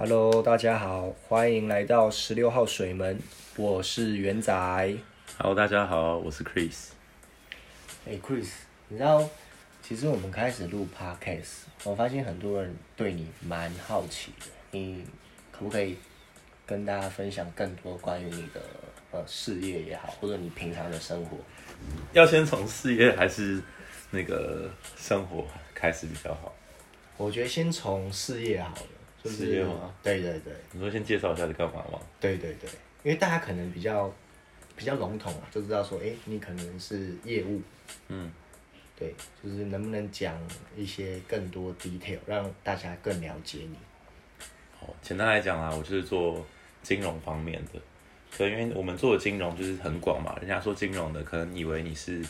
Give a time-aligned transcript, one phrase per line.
[0.00, 3.18] Hello，大家好，欢迎来到十六号水门，
[3.56, 4.52] 我是元仔。
[5.36, 6.90] Hello，大家好，我是 Chris。
[8.06, 8.46] 哎、hey，Chris，
[8.86, 9.28] 你知道，
[9.82, 15.04] 其实我们开始录 Podcast，我发现很多人对你蛮好奇的，你
[15.50, 15.96] 可不可以
[16.64, 18.60] 跟大家分享更多关于你的
[19.10, 21.36] 呃事业也好，或者你平常的生活？
[22.12, 23.60] 要先从事业还是
[24.12, 25.44] 那个生活
[25.74, 26.54] 开始比较好？
[27.16, 28.97] 我觉得先从事业好了。
[29.30, 29.94] 就是、事业吗？
[30.02, 30.52] 对对对。
[30.72, 31.98] 你说先介绍一下你干嘛吗？
[32.20, 32.68] 对对对，
[33.02, 34.12] 因为大家可能比较
[34.76, 37.60] 比较笼统啊，就知道说，哎，你可能是业务。
[38.08, 38.30] 嗯。
[38.98, 40.36] 对，就是能不能讲
[40.76, 43.76] 一些更多 detail，让大家更了解你？
[44.76, 46.44] 好，简单来讲啊，我就是做
[46.82, 47.80] 金融方面的。
[48.36, 52.20] 可因为我们做的金融就是很广嘛，人家说金融的，可能以为你是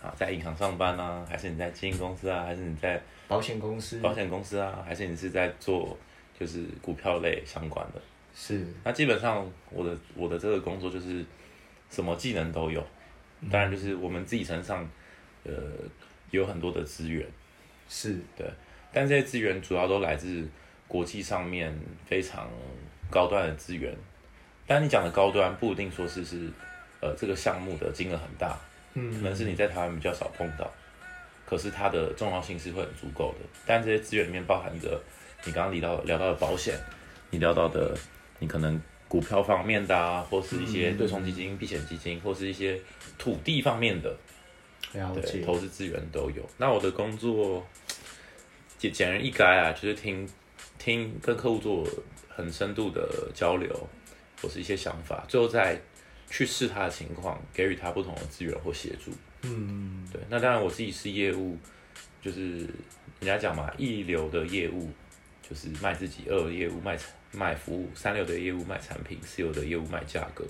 [0.00, 3.98] 啊在银行上班啊，还是你在基金公司啊，还是你在保险公司？
[3.98, 5.98] 保险公司啊，还是你是在做
[6.38, 8.00] 就是股票类相关的？
[8.34, 8.66] 是。
[8.84, 11.24] 那基本上我的我的这个工作就是
[11.90, 12.84] 什么技能都有，
[13.50, 14.88] 当然就是我们自己身上
[15.44, 15.52] 呃
[16.30, 17.26] 有很多的资源，
[17.88, 18.46] 是对，
[18.92, 20.46] 但这些资源主要都来自
[20.86, 22.48] 国际上面非常
[23.10, 23.96] 高端的资源。
[24.66, 26.50] 但你讲的高端不一定说是是，
[27.00, 28.58] 呃，这个项目的金额很大，
[28.94, 30.68] 嗯，可能是你在台湾比较少碰到，
[31.46, 33.46] 可是它的重要性是会很足够的。
[33.64, 35.00] 但这些资源里面包含着
[35.46, 36.78] 你刚刚提到聊到的保险，
[37.30, 37.96] 你聊到的
[38.38, 42.78] 你可能股票方面的啊，或是一些对冲基金、避险基金，或是一些
[43.16, 44.14] 土地方面的，
[44.92, 46.46] 了解，对，投资资源都有。
[46.58, 47.66] 那我的工作
[48.76, 50.28] 简简而易赅啊，就是听
[50.78, 51.86] 听跟客户做
[52.28, 53.88] 很深度的交流。
[54.42, 55.80] 或是一些想法，最后再
[56.28, 59.10] 去试他的情况，给予他不同的资源或协助。
[59.40, 60.20] 嗯，对。
[60.28, 61.56] 那当然，我自己是业务，
[62.20, 64.90] 就是人家讲嘛，一流的业务
[65.48, 66.98] 就是卖自己，二的业务卖
[67.32, 70.44] 卖服务，三流的业务卖产品，四流的业务卖价格。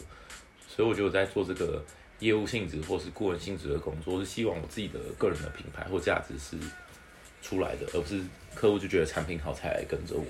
[0.69, 1.85] 所以我觉得我在做这个
[2.19, 6.57] 业务性质或是顾问性质的工作，我是希望我自己的个人的品牌或价值是
[7.43, 8.21] 出来的，而不是
[8.55, 10.25] 客户就觉得产品好才来跟着我。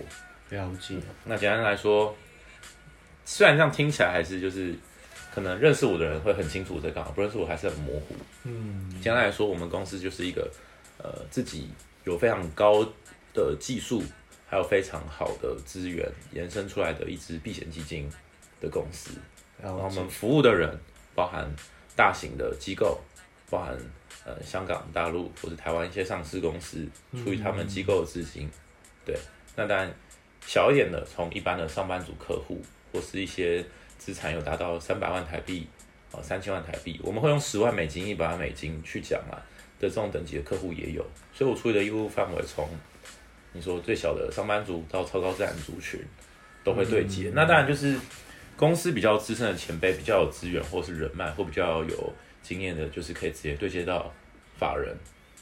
[0.50, 0.97] 了解。
[1.25, 2.16] 那简单来说。
[3.28, 4.72] 虽然这样听起来还是就是，
[5.34, 8.15] 可能认识我的人会很清楚我在干嘛，不认识我还是很模糊。
[8.44, 10.49] 嗯，简单来说，我们公司就是一个，
[10.99, 11.69] 呃，自己
[12.05, 12.88] 有非常高
[13.34, 14.00] 的技术，
[14.47, 18.11] 还有非常好的资源延伸出来的一支避险基金
[18.61, 19.11] 的公司。
[19.61, 20.79] 然后我们服务的人
[21.15, 21.51] 包含
[21.95, 23.01] 大型的机构，
[23.51, 23.77] 包含
[24.25, 28.49] 呃香港、大陆或者台湾一些上市公司，出于他们机构的资金。
[29.05, 29.19] 对，
[29.55, 29.93] 那当然
[30.47, 32.62] 小一点的，从一般的上班族客户。
[32.93, 33.62] 或是一些
[33.99, 35.67] 资产有达到三百万台币，
[36.12, 39.37] 啊，三千万台币，我们会用十万美金、一百万美金去讲啊
[39.79, 41.05] 的这种等级的客户也有，
[41.35, 42.67] 所以我处理的业务范围从
[43.56, 45.99] 你说最小的上班族到超高资产族群
[46.62, 47.31] 都会对接。
[47.31, 47.99] 嗯、那当然就是
[48.56, 52.12] 公司比较资深的前辈，比较有资源或是人脉或比较有
[52.43, 54.12] 经验的，就是可以直接对接到
[54.59, 54.94] 法人，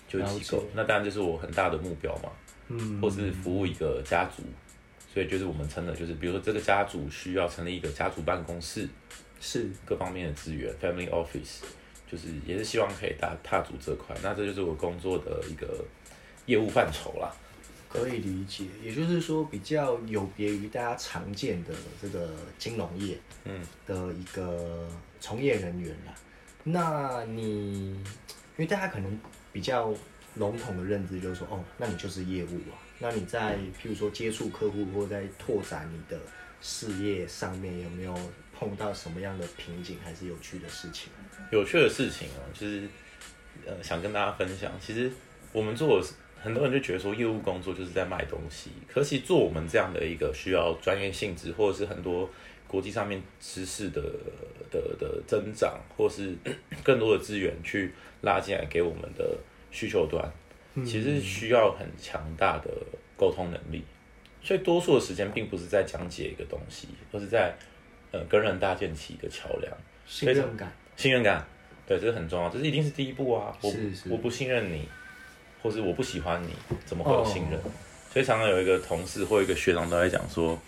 [0.08, 0.64] 就是机构。
[0.72, 2.30] 那当然就是我很大的目标嘛，
[2.68, 4.42] 嗯，或是服务一个家族。
[5.12, 8.88] 所以就是我们称的，就是比如说这个家族需要成立一个家族办公室，
[9.40, 11.60] 是各方面的资源，family office，
[12.10, 14.16] 就是也是希望可以踏踏足这块。
[14.24, 15.84] 那这就是我工作的一个
[16.46, 17.32] 业务范畴啦。
[17.94, 21.72] 可以理解，也就是说比较有别于大家常见的
[22.02, 24.88] 这个金融业，嗯，的一个
[25.20, 26.12] 从业人员啦。
[26.64, 29.20] 嗯、那你因为大家可能
[29.52, 29.94] 比较
[30.34, 32.74] 笼统的认知就是说，哦，那你就是业务啊。
[32.98, 36.20] 那你在譬如说接触客户或在拓展你的
[36.60, 38.12] 事业上面，有没有
[38.52, 41.10] 碰到什么样的瓶颈，还是有趣的事情？
[41.52, 42.88] 有趣的事情哦，就是
[43.64, 44.72] 呃想跟大家分享。
[44.80, 45.12] 其实
[45.52, 46.02] 我们做
[46.44, 52.28] 很多人就觉得说业务工作就是在卖东西，可是做我们这样的一个需要专业性质，或者是很多
[52.68, 54.02] 国际上面知识的
[54.70, 56.36] 的的增长，或是
[56.84, 59.34] 更多的资源去拉进来给我们的
[59.70, 60.22] 需求端。
[60.84, 62.68] 其实需要很强大的
[63.16, 63.82] 沟通能力，
[64.42, 67.54] 所以多数的时间并不是在讲解一个东西，而是在
[68.10, 69.72] 呃跟人搭建起一个桥梁。
[70.04, 71.46] 信任感，信任感，
[71.86, 73.56] 对，这是很重要，这是一定是第一步啊。
[73.62, 73.72] 我
[74.10, 74.88] 我不信任你，
[75.64, 76.50] 或是我不喜欢你，
[76.84, 77.58] 怎么会有信任？
[77.58, 77.72] 哦、
[78.12, 80.58] 所以常常有一个同事或一个学长都在讲说，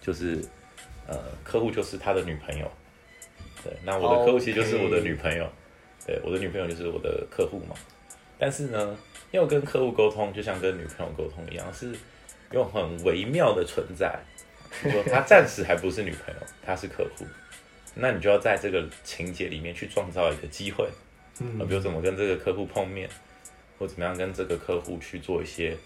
[0.00, 0.40] 就是
[1.08, 2.70] 呃客户就是他的女朋友，
[3.64, 5.50] 对，那我的客户其实就是我的女朋友，
[6.06, 7.74] 对，我的女朋友就是我的客户嘛。
[8.38, 8.96] 但是呢，
[9.32, 11.92] 要跟客户沟通，就像跟女朋友沟通一样，是
[12.52, 14.16] 用很微妙的存在。
[14.82, 17.24] 说他暂时还不是女朋友，他是客户，
[17.94, 20.88] 那你就要在这个情节里面去创造一个机会，
[21.40, 23.08] 嗯，比如怎么跟这个客户碰面，
[23.84, 25.76] 或怎么样跟这个客户去做一些，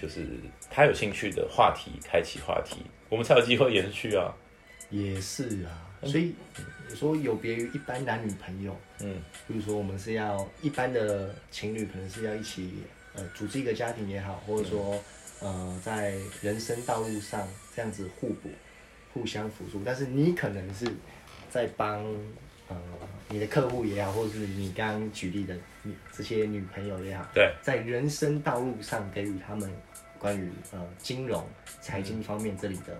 [0.00, 0.26] 就是
[0.70, 2.78] 他有兴趣的话题，开启话题，
[3.10, 4.34] 我们才有机会延续啊。
[4.88, 6.34] 也是啊，所以
[6.88, 12.72] 你说有别于一般男女朋友，嗯，比如说我们是要一般的情侣，可能是要一起
[13.14, 14.98] 呃组织一个家庭也好，或者说
[15.40, 17.46] 呃在人生道路上
[17.76, 18.48] 这样子互补、
[19.12, 20.86] 互相辅助，但是你可能是
[21.50, 22.02] 在帮
[22.68, 22.76] 呃
[23.28, 29.70] 你的客户也好，或者是你刚刚举例的你这些女朋友也好，对，在人生道路上给予他们
[30.18, 31.46] 关于呃金融、
[31.80, 32.96] 财经方面这里的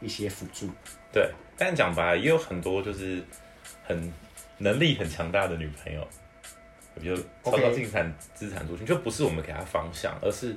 [0.00, 0.68] 一些辅助。
[1.12, 3.22] 对，但讲白，也有很多就是
[3.84, 4.12] 很
[4.58, 6.06] 能力很强大的女朋友，
[7.02, 10.54] 就超高资产资产族群，就不是我们给他方向，而是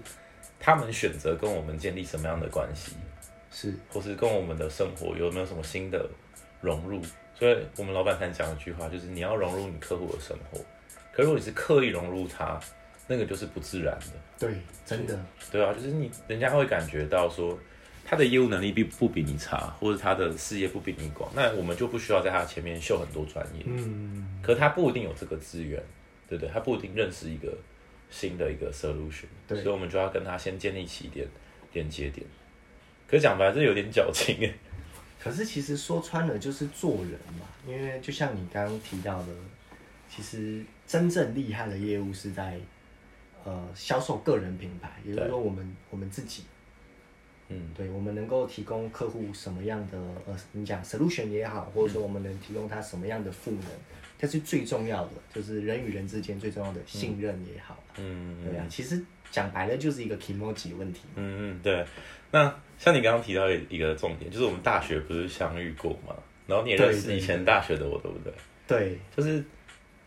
[0.59, 2.93] 他们选择跟我们建立什么样的关系，
[3.49, 6.09] 是，或是跟我们的生活有没有什么新的
[6.61, 7.01] 融入。
[7.37, 10.57] 所以我们老板常讲一句话，就是你要融入你客户的生活，
[11.11, 12.59] 可如果你是刻意融入他，
[13.07, 14.13] 那个就是不自然的。
[14.39, 14.55] 对，
[14.85, 15.19] 真的。
[15.51, 17.57] 对啊，就是你人家会感觉到说。
[18.07, 23.63] 他的业务能力并不比你差，或者他的事业不比你广，那我们就不需要在他前面秀很多专业。
[23.65, 25.81] 嗯，可他不一定有这个资源，
[26.29, 26.53] 对不对？
[26.53, 27.51] 他不一定认识一个
[28.11, 31.27] 新的一个 solution，对，所以我们就要跟他先建立起一点
[31.73, 32.23] 连接点。
[33.07, 34.53] 可是讲白了，这有点矫情哎。
[35.25, 39.33] 可是其实说穿了就是做人嘛，因为就像你刚刚提到的，
[40.07, 42.59] 其实真正厉害的业务是在
[43.43, 46.43] 呃销售个人品牌，也就是说我们我们自己。
[47.47, 53.61] 嗯，对，我们能够提供客户什么样的呃，你讲 solution 也好，或者说我们能提供他什么样的赋能，
[54.19, 57.81] 这、嗯、是最重要的，就是人与人之间最重要的信任也好。
[57.97, 59.01] 嗯，对啊，其实
[59.31, 61.01] 讲白了就是一个 kimochi 问题。
[61.15, 61.85] 嗯嗯，对。
[62.31, 66.15] 那像你刚刚提到一个重点，就是我们大学不是相遇过嘛？
[66.47, 68.33] 然后你也认识以前大学的我，对不对？
[68.67, 69.43] 对，就是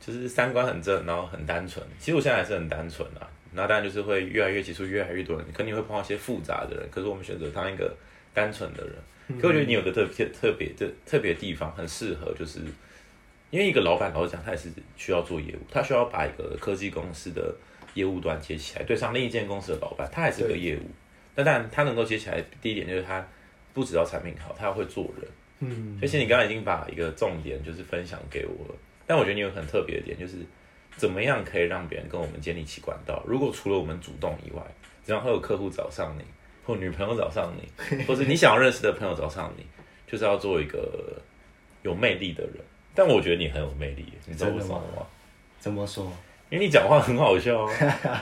[0.01, 1.85] 就是三观很正，然后很单纯。
[1.99, 3.29] 其实我现在还是很单纯啊。
[3.53, 6.89] 那当然就是会越来越接触越来越多人，可你会碰到一些复杂的人。
[6.91, 7.97] 可是我们选择当一个
[8.35, 8.95] 单纯的人。
[9.29, 12.61] 嗯、可我觉得你有个特别特别的特别的地方，很适合，就是
[13.51, 17.55] 因为一个老板老实讲，他也是需要做业务，他需要把一个科技公司的
[17.95, 20.83] 业务端接起来，对上另一间公司的老板，他还是个业务。
[21.35, 23.27] 那当然他能够接起来，第一点就是他
[23.73, 25.31] 不只要产品好，他要会做人。
[25.61, 28.75] 嗯，而且你刚刚已经把一个重点就是分享给我了，
[29.07, 30.37] 但我觉得你有很特别的点就是。
[30.97, 33.23] 怎么样可以让别人跟我们建立起管道？
[33.25, 34.61] 如果除了我们主动以外，
[35.07, 36.25] 只要会有客户找上你，
[36.65, 39.65] 或女朋友找上你，或是你想要认识的朋友找上你，
[40.11, 41.23] 就是要做一个
[41.83, 42.55] 有魅力的人。
[42.99, 45.07] 但我觉得你很有魅力，你知道为什么吗？
[45.61, 46.13] 怎么说？
[46.51, 47.73] 因为你讲话很好笑啊，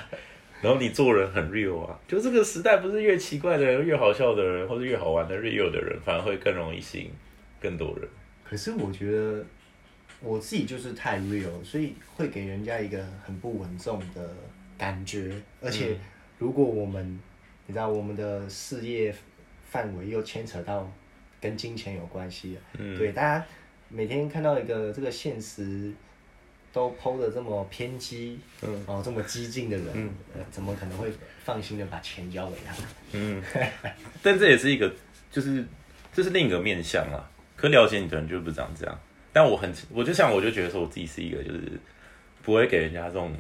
[0.61, 1.99] 然后你做人很 real 啊。
[2.06, 7.11] 就这个时代，不是越奇怪的人、越好笑的人，或者越好玩的 real 的人，反而会更容易吸引
[7.58, 8.06] 更多人。
[8.44, 9.43] 可是我觉得。
[10.23, 14.34] 我自己就是太 real，所以会给人家一个很不稳重的
[14.78, 15.31] 感觉。
[15.61, 15.94] 而且，
[16.38, 17.20] 如果我们，嗯、
[17.67, 19.14] 你知道，我们的事业
[19.69, 20.90] 范围又牵扯到
[21.38, 23.46] 跟金钱有关系，嗯，对，大家
[23.88, 25.93] 每天看到一个这个现实
[26.73, 30.11] 都 PO 的这么偏激，嗯，然后这么激进的人，嗯，
[30.50, 31.11] 怎么可能会
[31.44, 32.75] 放心的把钱交给他？
[33.12, 33.43] 嗯，
[34.23, 34.93] 但这也是一个，
[35.31, 35.65] 就是
[36.12, 37.31] 这是另一个面向啊。
[37.56, 39.00] 可了解你的人就不长这样。
[39.33, 41.61] 但我很，我就像我就觉得说，我自己是一个就是
[42.43, 43.33] 不会给人家这种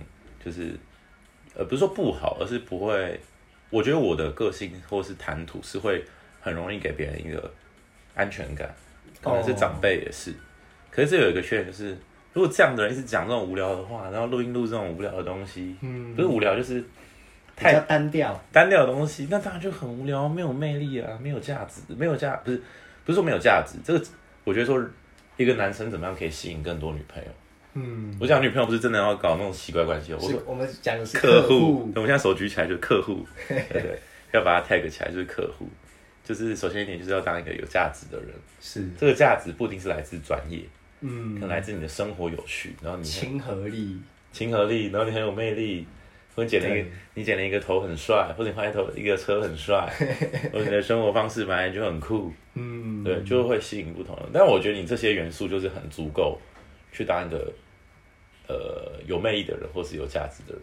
[0.42, 0.74] 就是
[1.54, 3.20] 呃，不是说不好，而是不会。
[3.68, 6.04] 我觉得我的个性或是谈吐是会
[6.40, 7.52] 很容易给别人一个
[8.14, 8.74] 安全感，
[9.26, 10.30] 可能是长辈也是。
[10.30, 10.38] Oh.
[10.90, 11.96] 可是这有一个缺点就是，
[12.32, 16.82] 如果这样的人一直讲这种无聊的话，然后录音录这种无聊的东西，嗯，不是无聊就是
[17.54, 22.56] 太单调单调的东西，那当然就很无聊，没有魅力啊，没有价值，没有价不是
[23.04, 24.04] 不是说没有价值，这个
[24.44, 24.82] 我觉得说。
[25.38, 27.28] 一个男生怎么样可以吸引更多女朋友？
[27.74, 31.92] 嗯，我讲女朋友不是真的要搞那种奇怪关系，我说我们讲的是客户。
[31.94, 33.98] 我现在手举起来就是客户， 对对，
[34.32, 35.68] 要把它 tag 起来就是客户。
[36.26, 38.30] 就是首先一点就是要当一个有价值的人，
[38.60, 40.60] 是这个价值不一定是来自专业，
[41.00, 43.96] 嗯，可能来自你的生活有趣，然后你亲和力，
[44.32, 45.86] 亲和力，然后你很有魅力，
[46.34, 49.88] 或者剪了一个你剪了一个头很帅，或者你换一头一个车很帅，
[50.52, 53.04] 或者你的生活方式本来就很酷，嗯。
[53.04, 54.26] 对，就会吸引不同人。
[54.32, 56.40] 但我觉得你这些元素就是很足够，
[56.90, 57.52] 去当一个
[58.48, 60.62] 呃有魅力的人，或是有价值的人。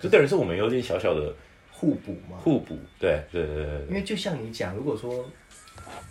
[0.00, 1.34] 就等于是我们有点小小的
[1.74, 2.38] 互补嘛。
[2.42, 3.86] 互补，对对对对。
[3.88, 5.24] 因为就像你讲，如果说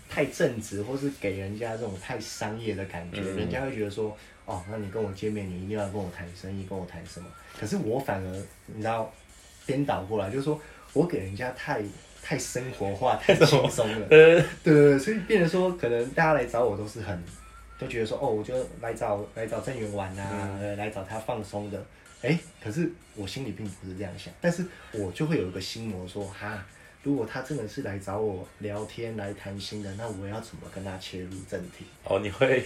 [0.09, 4.15] 太正直，或是给人家这种太商业的感觉，嗯、人家会觉得说，
[4.45, 7.25] 哦，那你跟我见面，你一定要跟我谈生意，跟我谈什么？
[7.59, 9.11] 可是我反而你知道
[9.65, 10.59] 颠倒过来，就是说
[10.93, 11.81] 我给人家太。
[12.25, 13.99] 太生活化，太轻松了。
[14.07, 17.21] 对对对，所以变得说，可能大家来找我都是很，
[17.77, 21.85] 都觉得说，哦，我就来找来找郑源玩啊，嗯、来找他放松的。
[22.23, 26.65] 哎，可是我心里并不是这样想，但是我就会有一个心魔说，哈，
[27.03, 31.83] 如果他真的是来找我聊天来谈心的，那我要怎么跟他切入正题？
[32.05, 32.63] 哦，你会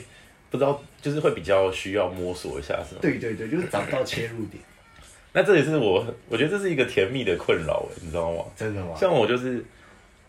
[0.52, 3.00] 不知道，就是会比较需要摸索一下，是吗？
[3.02, 4.64] 对对对，就是找不到切入点。
[5.34, 8.46] 那这也是我，我觉得这是一个甜蜜的困扰，你知道吗？
[8.56, 8.96] 真的吗？
[8.96, 9.66] 像我就是，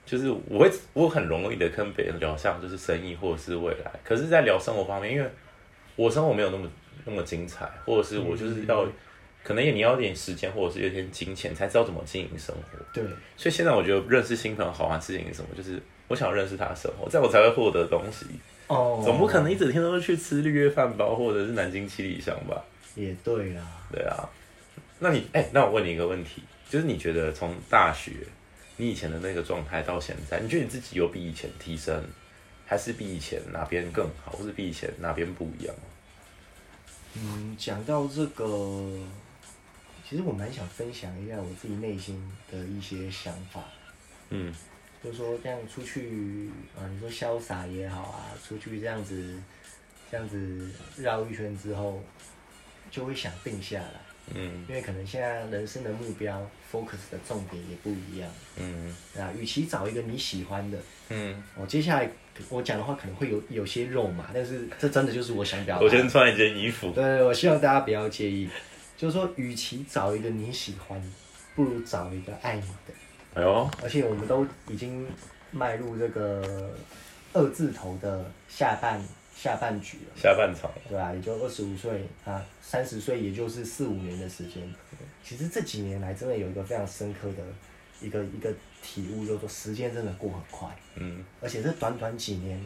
[0.07, 3.93] 就是我会，我很容易的跟别人聊，像就是生意或者是未来。
[4.03, 5.31] 可是，在聊生活方面，因为
[5.97, 6.67] 我生活没有那么
[7.05, 8.87] 那么精彩，或者是我就是要。
[9.49, 12.79] 嗯可能也你要点时间，或者是有点金钱，才知道怎么经营生活。
[12.93, 13.03] 对，
[13.35, 15.49] 所以现在我觉得认识新朋友好玩的事情是什么？
[15.57, 18.27] 就是我想要认识他的生活，这样我才会获得东西。
[18.67, 22.63] 哦，总不可能一整天都是去吃绿叶饭包，或者是南京七里香吧？
[22.95, 23.67] 也对啦。
[23.91, 24.29] 对啊，
[24.99, 28.13] 那你哎、欸，那我问你一个问题，就是你觉得从大学
[28.77, 32.05] 你以前的那个状态到现在，你觉得你自己有比以前提升，
[32.67, 35.75] 还是比以前哪边更好，或是比以前哪边不一样？
[37.15, 38.45] 嗯，讲到这个。
[40.09, 42.19] 其实我蛮想分享一下我自己内心
[42.51, 43.63] 的一些想法，
[44.31, 44.55] 嗯，
[45.05, 49.39] 就是说这样出去啊，你说潇洒也好啊，出去这样子，
[50.11, 52.03] 这样子绕一圈之后，
[52.91, 54.01] 就会想定下来，
[54.35, 56.41] 嗯，因为可能现在人生的目标
[56.73, 60.79] focus 的重点也不一样，嗯，啊，与其找一个你喜欢的，
[61.11, 62.11] 嗯，我接下来
[62.49, 65.85] 我讲的话可能会有有些肉麻，但是这真的就是我想表达。
[65.85, 66.93] 我先穿一件衣服。
[66.93, 68.49] 对，我希望大家不要介意。
[68.99, 71.01] 就是说，与其找一个你喜欢，
[71.55, 72.93] 不如找一个爱你的。
[73.35, 73.71] 哎呦！
[73.81, 75.07] 而且我们都已经
[75.53, 76.75] 迈入这个
[77.33, 79.01] 二字头的下半
[79.37, 81.15] 下半局了，下半场，对吧？
[81.15, 84.69] 也就二十五岁啊，三十岁也就是四五年的时间。
[85.23, 87.45] 其实这几年来，真的有一个非常深刻的
[88.01, 88.53] 一个一个
[88.83, 90.77] 体悟，就是说时间真的过很快。
[90.97, 91.25] 嗯。
[91.41, 92.61] 而且这短短几年，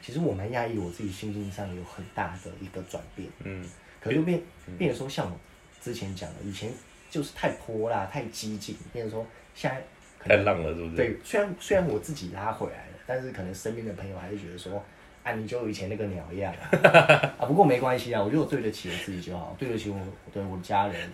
[0.00, 3.28] 其实我蛮讶异，我自己心境上有很大的一个转变。
[3.40, 3.68] 嗯。
[4.00, 4.40] 可是变
[4.78, 5.36] 变得说像我。
[5.84, 6.70] 之前讲的，以前
[7.10, 9.82] 就是太泼辣、太激进，变成说现在
[10.18, 10.96] 太浪了，是不是？
[10.96, 14.82] 对，虽然虽然我自己拉回来了，但是可能身边的朋友还是觉得说，
[15.22, 19.98] 啊，你就以前那个鸟样啊， 啊，不过没关系啊，我觉得我对得起我自己就好，对得起我
[20.32, 21.10] 对我的家人。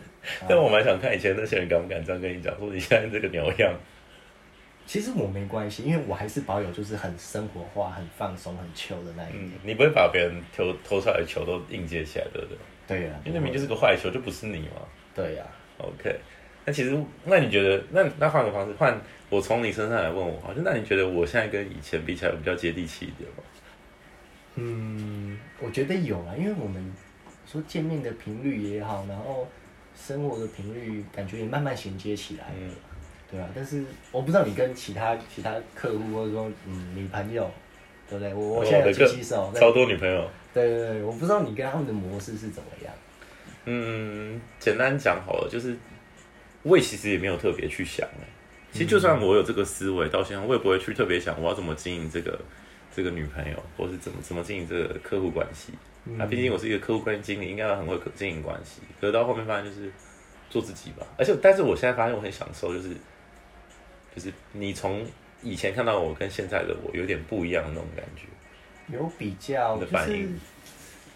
[0.48, 3.74] 但我蛮想看以前那些人敢不敢这样跟你讲，说你现在这个鸟样。
[4.86, 9.44] 其实我没关系，因为我还是保有就是很生活化、很放松、很 chill 的那一面。
[9.44, 12.56] 嗯，你不会把别人投投出来的球都硬接起来，对不对？
[12.90, 14.82] 对呀、啊，因为那明明就是个坏球，就不是你嘛。
[15.14, 15.44] 对呀、
[15.78, 15.86] 啊。
[15.86, 16.14] OK，
[16.66, 23.42] 那其实，那你觉得，那那换个方式，换我从你身上来问我，好，就那你觉得我现在跟以前比起来，比较接地气一点吗？
[24.56, 26.92] 嗯，我觉得有啊，因为我们
[27.46, 29.48] 说见面的频率也好，然后
[29.96, 32.46] 生活的频率感觉也慢慢衔接起来。
[32.60, 32.70] 嗯，
[33.30, 33.48] 对啊。
[33.54, 37.50] 但是我不知道你跟其他其他客户或者说嗯女朋友，
[38.08, 38.34] 对不对？
[38.34, 40.28] 我我现在有机器手，超多女朋友。
[40.52, 42.92] 对对对，我不知道你跟他们的模式是怎么样。
[43.66, 45.76] 嗯，简单讲好了，就是
[46.62, 48.08] 我也其实也没有特别去想。
[48.72, 52.40] 其实就算我有这个思维，到现在我也不会去特别想我要怎么经营这个
[52.94, 55.72] 这个女朋友，或是怎么怎么经营这个客户关系。
[56.04, 58.80] 那、嗯、毕竟我是一个客户关系经理，应该很会经营关系。
[59.00, 59.90] 可是到后面发现就是
[60.48, 61.06] 做自己吧。
[61.18, 62.88] 而且，但是我现在发现我很享受，就是
[64.14, 65.06] 就是你从
[65.42, 68.22] 以前看到我跟现在的我有点不一样的那种感觉。
[68.92, 70.38] 有比较的反应，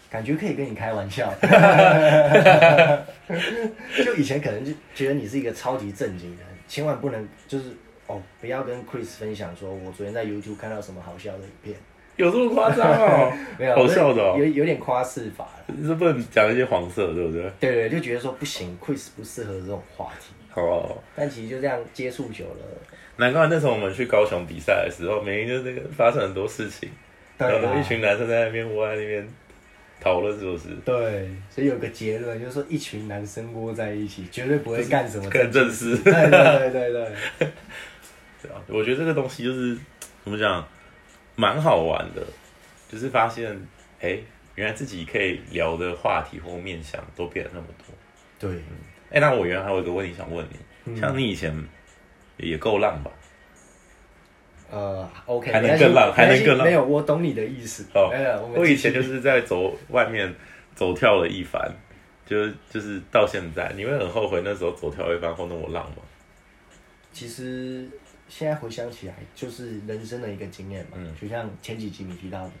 [0.09, 1.33] 感觉可以跟你开玩笑。
[4.03, 7.65] 就以前可能就觉得你是一个超级正经的人，千万不能就是
[8.07, 11.75] 哦，不要跟 Chris 分享说，我昨天在 YouTube 看到什么好笑的影片。
[12.17, 13.33] 有这么夸张哦？
[13.59, 14.35] 没有，好笑的哦。
[14.37, 15.75] 有有点夸饰法了。
[15.83, 17.51] 是不能讲一些黄色，对不对？
[17.59, 20.33] 对对，就觉得说不行，Chris 不适合这种话题。
[20.53, 20.97] 哦。
[21.13, 22.63] 但其实就这样接触久了，
[23.17, 26.89] 难怪那时候我们去高雄比赛的时候，每天就那个发生很多事情。
[27.37, 29.27] 然后一群男生在那边窝在那边
[29.99, 30.69] 讨论，是不是？
[30.85, 35.97] 对，所以有个结论，就是说一群男生窝在一起，绝对不会干什么更正式。
[35.97, 37.11] 对对对对对。
[38.41, 39.75] 对啊，我觉得这个东西就是
[40.23, 40.65] 怎么讲，
[41.35, 42.21] 蛮好玩的，
[42.87, 43.51] 就是发现，
[43.99, 44.23] 哎、欸，
[44.53, 48.49] 原来自己可以聊的话题或面向都变得那么多。
[48.49, 48.59] 对，
[49.09, 51.51] 哎、欸，那我原来还有一个问题想问你，嗯、像你以前
[52.37, 53.09] 也够浪吧？
[54.71, 56.65] 呃，OK，还能更浪，还能更浪。
[56.65, 57.83] 没有，我懂你的意思。
[57.93, 58.09] 哦，
[58.53, 60.33] 我，我以前就是在走外面
[60.75, 61.71] 走跳了一番，
[62.25, 65.97] 就就是到现在，你会很后悔那时候走跳一番后那么浪吗？
[67.13, 67.87] 其实
[68.27, 70.93] 现在回想起来，就是人生的一个经验嘛。
[70.95, 71.15] 嗯。
[71.21, 72.51] 就像前几集你提到的，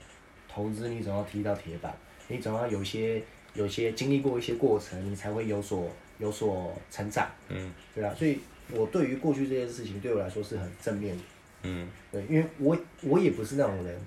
[0.47, 1.93] 投资你总要踢到铁板，
[2.27, 3.21] 你总要有些
[3.53, 7.27] 有些经历过一些过程，你才会有所有所成长。
[7.49, 7.73] 嗯。
[7.93, 8.39] 对啊，所以
[8.71, 11.23] 我对于过去这件事情，对我来说是很正面的。
[11.65, 13.99] 嗯，对，因为我我也不是那种人，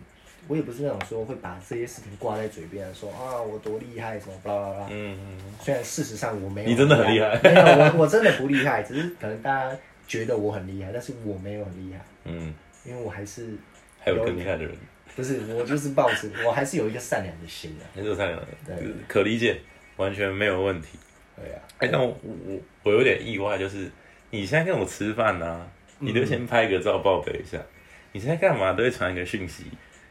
[0.47, 4.87] 我也不是那种说会把这些事情挂在嘴边说啊我多厉害什么巴拉巴拉。
[4.91, 5.55] 嗯嗯。
[5.61, 6.69] 虽然事实上我没有。
[6.71, 7.39] 你真的很厉害。
[7.43, 12.01] 没有，我我真的不厉害，只是可能大家觉得我很厉害，但是我没有很厉害。
[12.25, 13.55] 嗯，因为我还是
[14.01, 14.73] 还有更厉害的人。
[15.17, 17.91] 不是，我就是抱着，我还是有一个善良的心的、啊。
[17.93, 18.77] 还是有善良的，对，
[19.09, 19.61] 可理解，
[19.97, 20.97] 完全没有问题。
[21.35, 21.67] 对呀、啊。
[21.79, 23.91] 哎、欸，但我我我有点意外，就是
[24.31, 27.59] 你现在跟我吃饭呢、啊，你都先拍个照报备一下。
[27.59, 27.67] 嗯、
[28.13, 29.65] 你现在干嘛都会传一个讯息？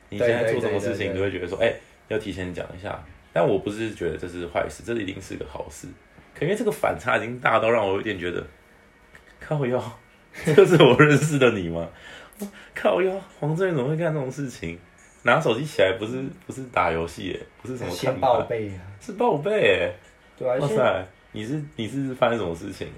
[0.10, 3.04] 你现在做什么事情都会觉得说，哎、欸，要提前讲一下。
[3.34, 5.88] 但我不是觉得这是坏事，这一定是个好事。
[6.34, 8.46] 可因为这个反差已经大到让我有点觉得，
[9.40, 10.00] 靠腰，
[10.56, 11.88] 这是我认识的你吗？
[12.74, 14.80] 靠腰，黄正宇怎么会干这种事情？
[15.24, 19.92] 拿手机起来不是不是打游戏，不是什么先报备啊，是报备哎，
[20.38, 22.94] 对啊，哇塞，你是你是发生什么事情了？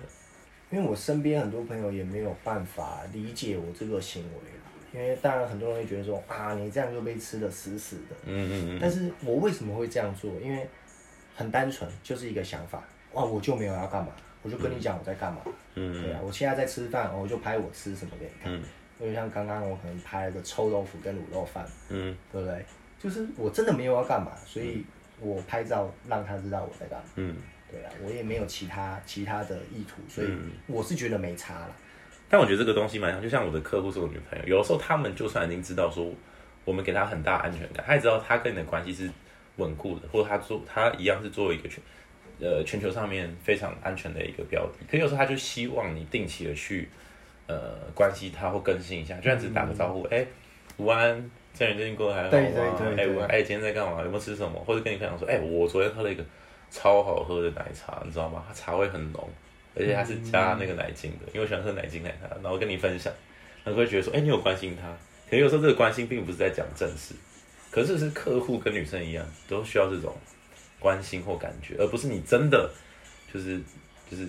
[0.69, 10.31] 因为我身边很多朋友也没有办法理解我这个行为，因为当然很多人会觉得说啊，你这样就被吃的死死的，嗯嗯嗯，但是我为什么会这样做？
[10.41, 10.67] 因为
[11.35, 12.83] 很单纯，就是一个想法，
[13.13, 14.11] 哇，我就没有要干嘛，
[14.41, 15.41] 我就跟你讲我在干嘛，
[15.75, 18.53] 嗯，对啊，我现在在吃饭，我就拍我吃什么给你看。
[18.53, 18.61] 嗯。
[19.01, 22.65] 因为像刚刚我可能拍了个臭豆腐跟卤肉饭，嗯，对不对？
[23.01, 24.85] 就是我真的没有要干嘛，所以
[25.21, 27.37] 我拍照让他知道我在干嘛，嗯，
[27.71, 30.27] 对啊，我也没有其他其他的意图，所以
[30.67, 31.75] 我是觉得没差了。
[32.29, 36.11] 但我觉得这个东西蛮像，就像我的客户是我女朋友，有的时候他们就算已经知道说
[36.65, 39.09] 我们给他很大安全感，他也知道他跟你的关系是
[39.57, 41.81] 稳固的，或者他做他一样是作为一个全
[42.39, 46.89] 呃全球上面非常安全的一个标的，可有时候他就希望你定期的去。
[47.51, 50.19] 呃，关心他或更新一下，就算只打个招呼，哎、
[50.77, 52.95] 嗯，午、欸、安，家人最近过得还好吗？
[52.95, 54.03] 哎，午安，哎，今天在干嘛？
[54.03, 54.59] 有没有吃什么？
[54.59, 56.23] 或者跟你分享说，哎、欸，我昨天喝了一个
[56.71, 58.43] 超好喝的奶茶，你知道吗？
[58.47, 59.29] 它茶味很浓，
[59.75, 63.11] 而且它是加那个奶精的，嗯、因为我喜欢喝奶精奶茶，然后跟你分享，
[63.65, 64.87] 他会觉得说，哎、欸，你有关心他。
[65.29, 67.13] 可能有时候这个关心并不是在讲正事，
[67.71, 70.15] 可是是客户跟女生一样，都需要这种
[70.79, 72.69] 关心或感觉，而不是你真的
[73.33, 73.59] 就是
[74.09, 74.27] 就是。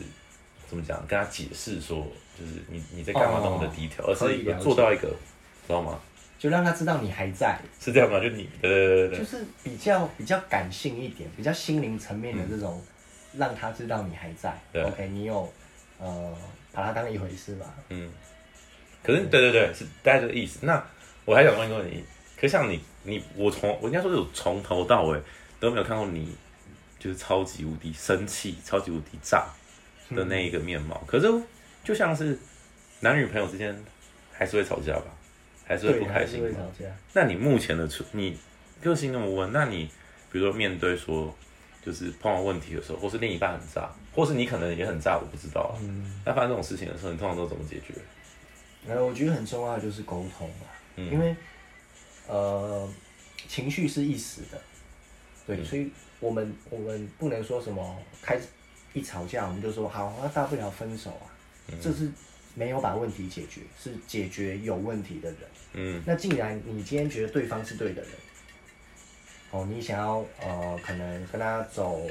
[0.69, 1.05] 怎么讲？
[1.09, 2.07] 跟他解释说，
[2.39, 5.99] 就是你你在干嘛那么的低调，而是做到一个，知道吗？
[6.41, 8.19] 就让他知道你还在，是这样吗？
[8.19, 12.83] 就你，对对对对，就是比较比较感性一点，比较心灵层面的这种，
[13.37, 14.59] 让他知道你还在。
[14.73, 15.53] 对，OK，你有
[15.99, 16.35] 呃
[16.73, 17.67] 把他当一回事吧？
[17.91, 18.11] 嗯。
[19.05, 20.61] 可是，对对对，是大概这个意思。
[20.63, 20.83] 那
[21.27, 22.03] 我还想问一个问题，
[22.41, 25.21] 可像你你我从我应该说是从头到尾
[25.61, 26.35] 都没有看过你
[26.99, 29.47] 就是超级无敌生气，超级无敌炸。
[30.13, 31.29] 的那一个面貌，可是
[31.85, 32.37] 就像是
[32.99, 33.81] 男女朋友之间
[34.33, 35.05] 还是会吵架吧，
[35.71, 36.43] 还是会不开心。
[37.15, 38.37] 那你目前的处，你
[38.83, 39.89] 个性那么温，那你
[40.33, 41.33] 比如说面对说
[41.87, 45.77] 就是碰到问题的时候，或是另一半很炸，或是你可能也很炸，我不知道。
[45.81, 46.21] 嗯。
[46.27, 47.95] 那发生这种事情的时候，你通常都怎么解决？
[48.89, 51.37] 呃，我觉得很重要的就是沟通嘛，嗯、因为
[52.27, 52.89] 呃
[53.47, 54.61] 情绪是一时的，
[55.47, 58.47] 对，嗯、所以我们我们不能说什么开始。
[58.93, 61.31] 一吵架，我们就说好，那大不了分手啊。
[61.69, 62.11] 嗯、这是
[62.61, 65.39] 没有把问题解决，是解决有问题的人。
[65.73, 68.11] 嗯，那既然你今天觉得对方是对的人，
[69.51, 72.07] 哦，你想要呃，可能跟他走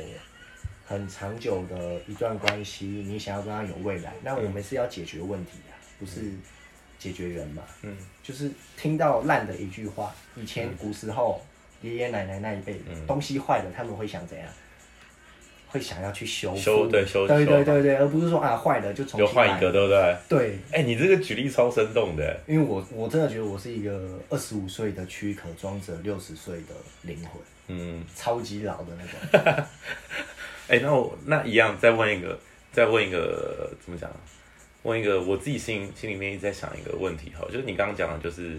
[0.87, 6.31] 很长久的一段关系，你想要跟他有未来，那我们是要解决问题啊，不是
[6.97, 7.61] 解决人嘛。
[7.83, 11.45] 嗯，就是听到烂的一句话，以前古时候
[11.83, 14.49] 爷爷奶奶那一辈，嗯、东西坏了，他们会想怎样？
[15.69, 20.17] 会想要去修修对修对对对对，而不是说啊坏了就重新换一个，对不对？
[20.27, 29.65] 对，哎，你这个举例超生动的，因为我我真的觉得我是一个二十五岁的躯壳装着六十岁的灵魂，嗯，超级老的那种。
[30.67, 32.37] 哎，那我那一样再问一个，
[32.71, 34.09] 再问一个怎么讲？
[34.83, 38.57] 问一个我自己心心里面一直在想一个问题哈，就是你刚刚讲的，就是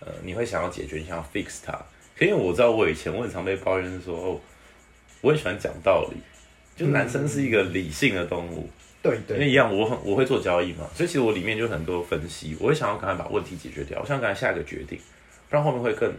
[0.00, 1.72] 呃，你会想要解决，你想要 fix 它。
[2.16, 4.40] 可因为我知道我以前我很常被抱怨是说，哦，
[5.22, 6.18] 我很喜欢讲道理。
[6.74, 8.68] 就男生是一个理性的动物，
[9.02, 14.98] 对对，因为一样，我很我会做交易嘛，所以其实我里面就很多分析，我会想要赶快把问题解决掉，我想赶快下一个决定，
[15.48, 16.12] 不然后面会更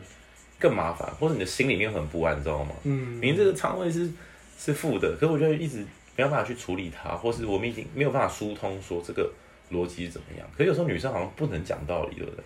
[0.59, 2.71] 更麻烦，或者你的心里面很不安，你知道吗？
[2.83, 4.09] 嗯，明明这个仓位是
[4.57, 5.77] 是负的，可是我觉得一直
[6.15, 9.31] 没有办法去处理它，或是我们已经没有办法疏通说这个
[9.71, 10.47] 逻辑是怎么样。
[10.55, 12.43] 可是有时候女生好像不能讲道理，对不对？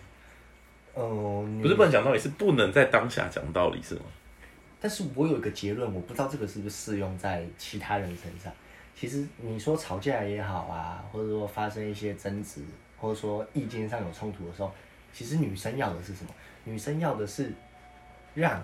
[0.93, 4.01] 哦，不是不能讲道理，是不能在当下讲道理，是吗？
[4.79, 8.51] 但是我有一个结论，我不知道这个是不是适用在其他人身上。
[8.95, 12.61] 其实你说吵架也好啊，或者说发生一些争执，
[12.97, 14.71] 或者说意见上有冲突的时候，
[15.13, 16.31] 其实女生要的是什么？
[16.63, 17.51] 女生要的是
[18.33, 18.63] 让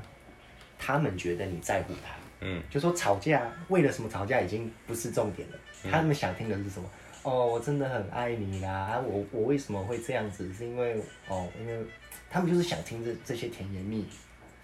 [0.78, 2.16] 他们觉得你在乎她。
[2.42, 5.58] 嗯，就说吵架为了什么吵架已经不是重点了，
[5.90, 6.90] 他们想听的是什么？
[7.24, 8.70] 哦，我真的很爱你啦！
[8.70, 10.54] 啊，我我为什么会这样子？
[10.54, 11.86] 是因为哦，因为
[12.30, 14.08] 他们就是想听这这些甜言蜜语。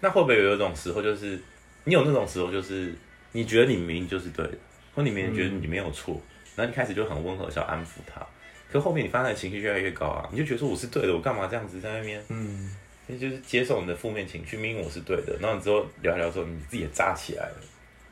[0.00, 1.38] 那会不会有一种时候，就是
[1.84, 2.92] 你有那种时候，就是
[3.32, 4.58] 你觉得你明明就是对的，
[4.94, 6.20] 或你明明觉得你没有错，
[6.56, 8.26] 然后你开始就很温和想安抚他，
[8.70, 12.22] 可后面你发现情绪越来越高啊，你就觉得说我是对的，我干嘛这样子在那边？
[12.28, 12.74] 嗯，
[13.06, 17.56] 那就是接受你的负面情绪，明明我是对的，然后你之后聊一聊之后，你自己也炸起来了。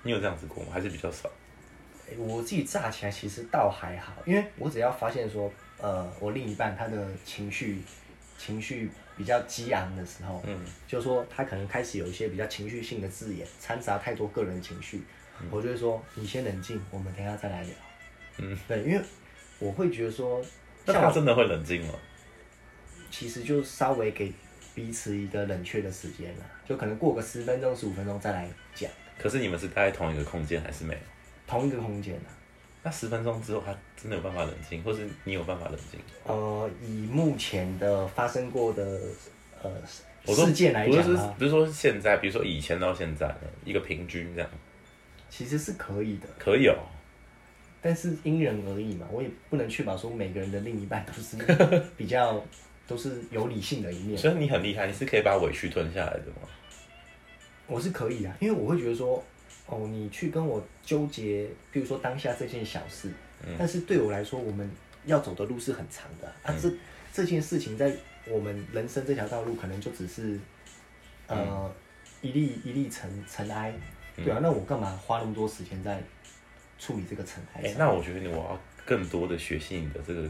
[0.03, 0.71] 你有这样子过吗？
[0.73, 1.31] 还是比较少？
[2.17, 7.83] 我自己炸起来其实倒还好，因为我只要发现说，呃，我另一半他的情绪
[8.39, 15.03] 情绪比较激昂的时候，嗯，就是说他可能开始有一些比较情绪性的字眼，掺杂太多个人情绪，
[15.41, 17.71] 嗯，我就会说你先冷静，我们等一下再来聊。
[18.39, 19.01] 嗯，对，因为
[19.59, 20.41] 我会觉得说，
[20.87, 21.95] 那他真的会冷静吗？
[23.11, 24.33] 其实就稍微给
[24.75, 28.89] 彼此一个冷却的时间了，就可能过个十分钟、十五分钟再来讲。
[29.19, 31.01] 可是你们是待在同一个空间还是没有？
[31.45, 32.31] 同一个空间啊。
[32.89, 36.01] 那十分钟之后，他真的有办法冷静，或是你有办法冷静？
[36.25, 38.83] 呃，以目前的发生过的
[39.63, 39.71] 呃
[40.35, 43.31] 事件来讲，不是不是说现在，比如说以前到现在
[43.63, 44.51] 一个平均这样，
[45.29, 46.27] 其实是可以的。
[46.39, 46.79] 可以哦，
[47.83, 51.37] 但是因人而异嘛，我也不能确保说每个人的另一半都是
[51.95, 52.43] 比较
[52.87, 54.17] 都是有理性的一面。
[54.17, 56.49] 所以你很厉害，你是可以把委屈吞下来的吗？
[57.67, 59.23] 我是可以啊，因为我会觉得说，
[59.71, 63.11] 哦，你去跟我纠结，比如说当下这件小事，
[63.47, 64.69] 嗯、但是对我来说，我们
[65.05, 66.55] 要走的路是很长的啊。
[66.59, 66.73] 这
[67.13, 67.95] 这件事情在
[68.27, 70.41] 我们人生这条道路，可能就只是，
[71.27, 71.71] 呃，嗯、
[72.23, 73.75] 一粒一粒尘尘埃，
[74.17, 74.39] 对啊。
[74.39, 76.03] 嗯、那我干嘛花那么多时间在
[76.79, 77.61] 处理这个尘埃？
[77.61, 80.27] 哎、欸，那我觉得你我要更多的学习你的这个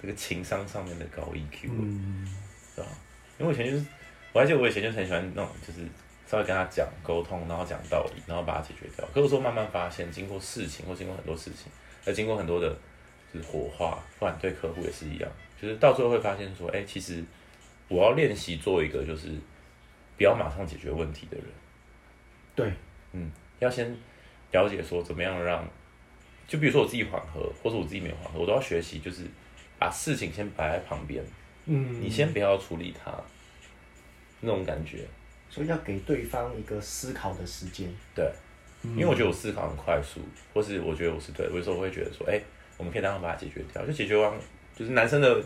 [0.00, 2.26] 这个情商上面的高 EQ，嗯，
[2.74, 2.90] 对吧？
[3.38, 3.84] 因为我以前就是，
[4.32, 5.80] 我还记得我以前就很喜欢那种就是。
[6.32, 9.06] 稍微跟他讲沟通，然后讲道理，然后把它解决掉。
[9.12, 11.70] 可是说慢慢发现，经过事情或经过很多事情，
[12.06, 12.74] 而经过很多的，
[13.34, 17.22] 就是火化，不然对客户也是一样，就是到最后会发现说，哎、欸，其实
[17.88, 19.28] 我要练习做一个就是
[20.16, 21.46] 不要马上解决问题的人。
[22.54, 22.72] 对，
[23.12, 23.94] 嗯，要先
[24.52, 25.68] 了解说怎么样让，
[26.48, 29.26] 就比如说我自己缓和，或者我自己没有缓和，我都要学习，就是
[29.78, 31.22] 把事情先摆在旁边，
[31.66, 33.12] 嗯，你先不要处理它，
[34.40, 35.06] 那种感觉。
[35.52, 37.92] 所以要给对方一个思考的时间。
[38.14, 38.26] 对，
[38.96, 40.20] 因为我觉得我思考很快速，
[40.54, 42.44] 或是我觉得我是对的，有时候我会觉得说，哎、欸，
[42.78, 43.86] 我们可以当场把它解决掉。
[43.86, 44.32] 就解决完，
[44.74, 45.42] 就是男生的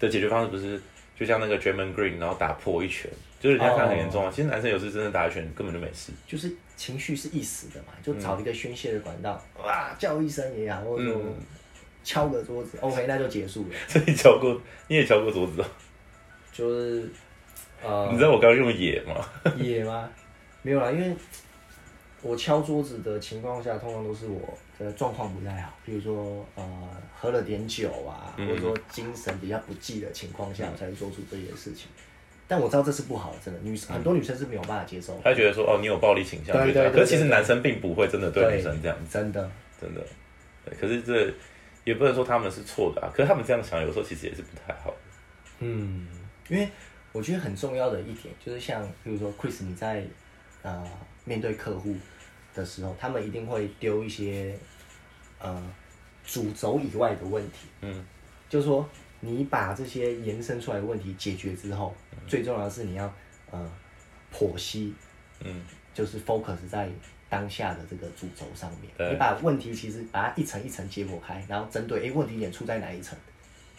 [0.00, 0.80] 的解决方式不是
[1.16, 4.28] 就像那个 Draymond Green，然后打破一拳，就是人家看很严重啊。
[4.28, 6.10] 哦、其实男生有时真的打一拳根本就没事。
[6.26, 11.22] 就是情绪是一时的嘛，就找一个宣泄的管道，嗯、哇，叫一声也好，或者说
[12.02, 13.68] 敲个桌子、嗯、，OK，那就结束了。
[13.86, 15.66] 所以你敲过，你也敲过桌子哦？
[16.52, 17.08] 就是。
[17.82, 19.24] 呃，你知道我刚刚用野吗？
[19.56, 20.08] 野吗？
[20.62, 21.14] 没有啦，因为
[22.20, 26.64] 我敲桌子的情况下，通常都是我的状况不太好，比如说呃
[27.16, 31.86] 喝了点酒啊，嗯、或者说精神比较不济的情况下，才会做出这些事情。
[31.96, 32.02] 嗯、
[32.48, 35.20] 但我知道这是不好的，真的，女生很多女生是没有办法接受的。
[35.22, 37.00] 她觉得说哦，你有暴力倾向，对对，对对对。
[37.00, 39.48] 可是其实男生并不会真的对女生这样子，真的
[39.80, 40.04] 真的。
[40.64, 41.32] 对，可是这
[41.84, 44.92] 也不能说他们是错的啊，可是他们这样想，有时候其实也是不太好。
[45.60, 46.08] 嗯，
[46.48, 46.68] 因为。
[47.12, 50.04] 我觉得很重要的一点就是，像比如说 Chris，你在
[50.62, 50.86] 呃
[51.24, 51.96] 面对客户
[52.54, 54.56] 的时候，他们一定会丢一些
[55.38, 55.74] 呃
[56.24, 57.68] 主轴以外的问题。
[57.80, 58.04] 嗯，
[58.48, 58.88] 就是说
[59.20, 63.12] 你把这些延伸出来的问题解决之后，嗯、最重要的是你要
[63.50, 63.70] 呃
[64.32, 64.94] 剖析，
[65.40, 65.62] 嗯，
[65.94, 66.90] 就是 focus 在
[67.30, 69.10] 当下的这个主轴上面。
[69.10, 73.18] 你把问题其实把它一层一层解剖开，然后针对哎问题点出在哪一层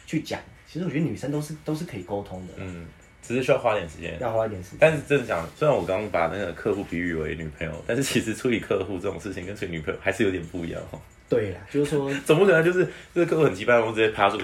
[0.05, 0.41] 去讲。
[0.67, 2.53] 其实我觉得女生都是都是可以沟通的。
[2.57, 2.87] 嗯。
[3.29, 4.79] 只是需要花点时间，要花一点时间。
[4.79, 10.99] 但是真的讲，虽然我刚刚把那个客户比喻为女朋友， 但是其实处理客户这种事情跟处理女朋友还是有点不一样哦。
[11.29, 14.41] 对啦，就是说，总不可能就是这个客户很急，办公直接趴住，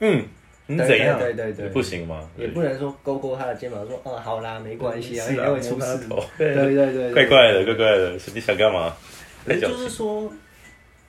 [0.00, 0.22] 嗯，
[0.66, 1.18] 你怎样？
[1.18, 2.28] 对对对，不行吗？
[2.36, 5.98] 也不能说勾勾他的肩膀说，哦，好啦，没关系啊，因为出事。
[6.36, 8.94] 对对对，怪怪的，怪怪的，你想干嘛？
[9.48, 10.30] 也就是说，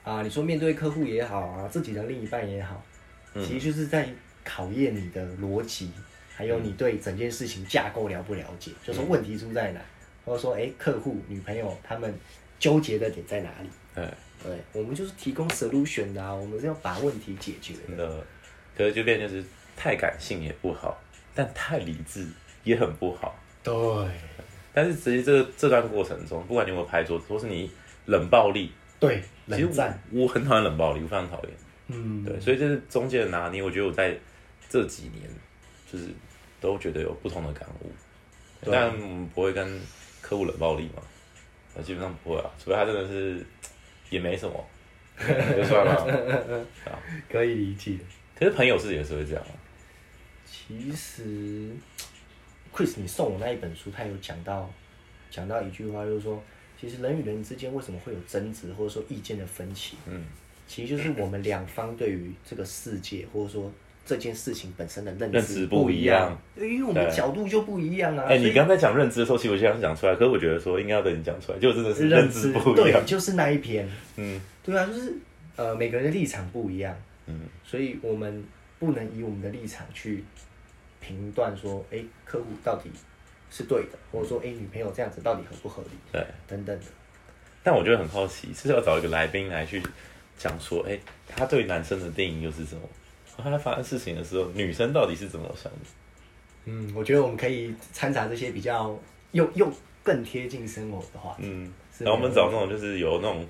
[0.04, 2.82] 啊，你说面对客户也好啊，自己的另一半也好，
[3.34, 4.08] 其实就是在
[4.42, 5.90] 考验你的逻辑。
[6.40, 8.70] 还有你对整件事情架构了不了解？
[8.70, 9.80] 嗯、就说问题出在哪，
[10.24, 12.14] 或者说哎，客户、女朋友他们
[12.58, 13.68] 纠结的点在哪里？
[13.94, 14.08] 对，
[14.42, 17.94] 对，我们就是提供 solution 的啊，我们是要把问题解决的。
[17.94, 18.24] 的，
[18.74, 19.44] 可是就变就是
[19.76, 20.98] 太感性也不好，
[21.34, 22.26] 但太理智
[22.64, 23.38] 也很不好。
[23.62, 23.74] 对，
[24.72, 27.70] 但是其实这这段过程中，不管你有没有拍桌子，或是你
[28.06, 31.52] 冷暴力，对，冷战，我很讨厌冷暴力，我非常讨厌。
[31.88, 34.16] 嗯，对，所以这是中间的拿捏，我觉得我在
[34.70, 35.28] 这几年
[35.92, 36.06] 就是。
[36.60, 37.90] 都觉得有不同的感悟，
[38.70, 39.80] 但我们不会跟
[40.20, 41.02] 客户冷暴力嘛？
[41.74, 43.44] 那基本上不会啊，除非他真的是
[44.10, 44.64] 也没什么，
[45.18, 46.66] 就算了。
[47.30, 47.96] 可以理解。
[48.38, 49.44] 可是朋友是也是会这样。
[50.44, 51.70] 其实
[52.74, 54.68] ，Chris，你送我那一本书，他有讲到
[55.30, 56.42] 讲到一句话，就是说，
[56.80, 59.96] 其实人与人之间为什么会有争执，或者说意见的分歧？
[60.06, 60.24] 嗯，
[60.66, 63.72] 其实就是我们两方对于这个世界或者说
[64.10, 68.24] 这件事情本身的认知不一样，因为我们角度就不一样啊。
[68.28, 75.14] 哎，你刚才讲认知的时候，其实我就想讲出来，可是我觉得说应该要等你讲出来，就真的是认知不一样，对，就是那一篇，嗯，对啊，就是
[75.54, 76.92] 呃每个人的立场不一样，
[77.26, 78.42] 嗯，所以我们
[78.80, 80.24] 不能以我们的立场去
[80.98, 82.90] 评断说，哎，客户到底
[83.48, 86.86] 是对的，或者说，哎，女朋友这样子到底合不合理，对，等等的。
[87.62, 89.80] 但我觉得很好奇，是要找一个来宾来去
[90.36, 92.82] 讲说，哎，他对男生的定义又是什么？
[93.40, 95.78] 他在发生事情的时候，女生到底是怎么想的？
[96.66, 98.98] 嗯，我觉得我们可以掺杂这些比较
[99.32, 99.70] 又又
[100.02, 101.44] 更贴近生活的话题。
[101.46, 103.46] 嗯，然后我们找那种就是有那种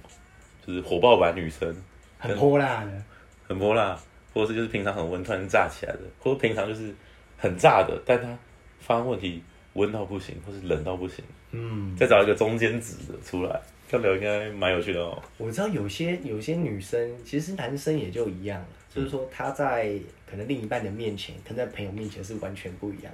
[0.66, 1.74] 就是火爆版女生，
[2.18, 3.02] 很泼辣的，
[3.48, 3.98] 很泼辣，
[4.32, 6.94] 或者是就是平常很温，突然炸起来的，或者平常就是
[7.36, 8.38] 很炸的，但她
[8.80, 9.42] 发生问题
[9.74, 11.24] 温到不行，或是冷到不行。
[11.50, 13.60] 嗯，再找一个中间值的出来。
[13.88, 15.20] 这聊应该蛮有趣的哦。
[15.36, 19.92] 我知道有些有些女生，其实男生也就一样了，嗯、就是说他在
[20.28, 23.12] 可能另一半的面前，跟在朋友面前是完全不一样。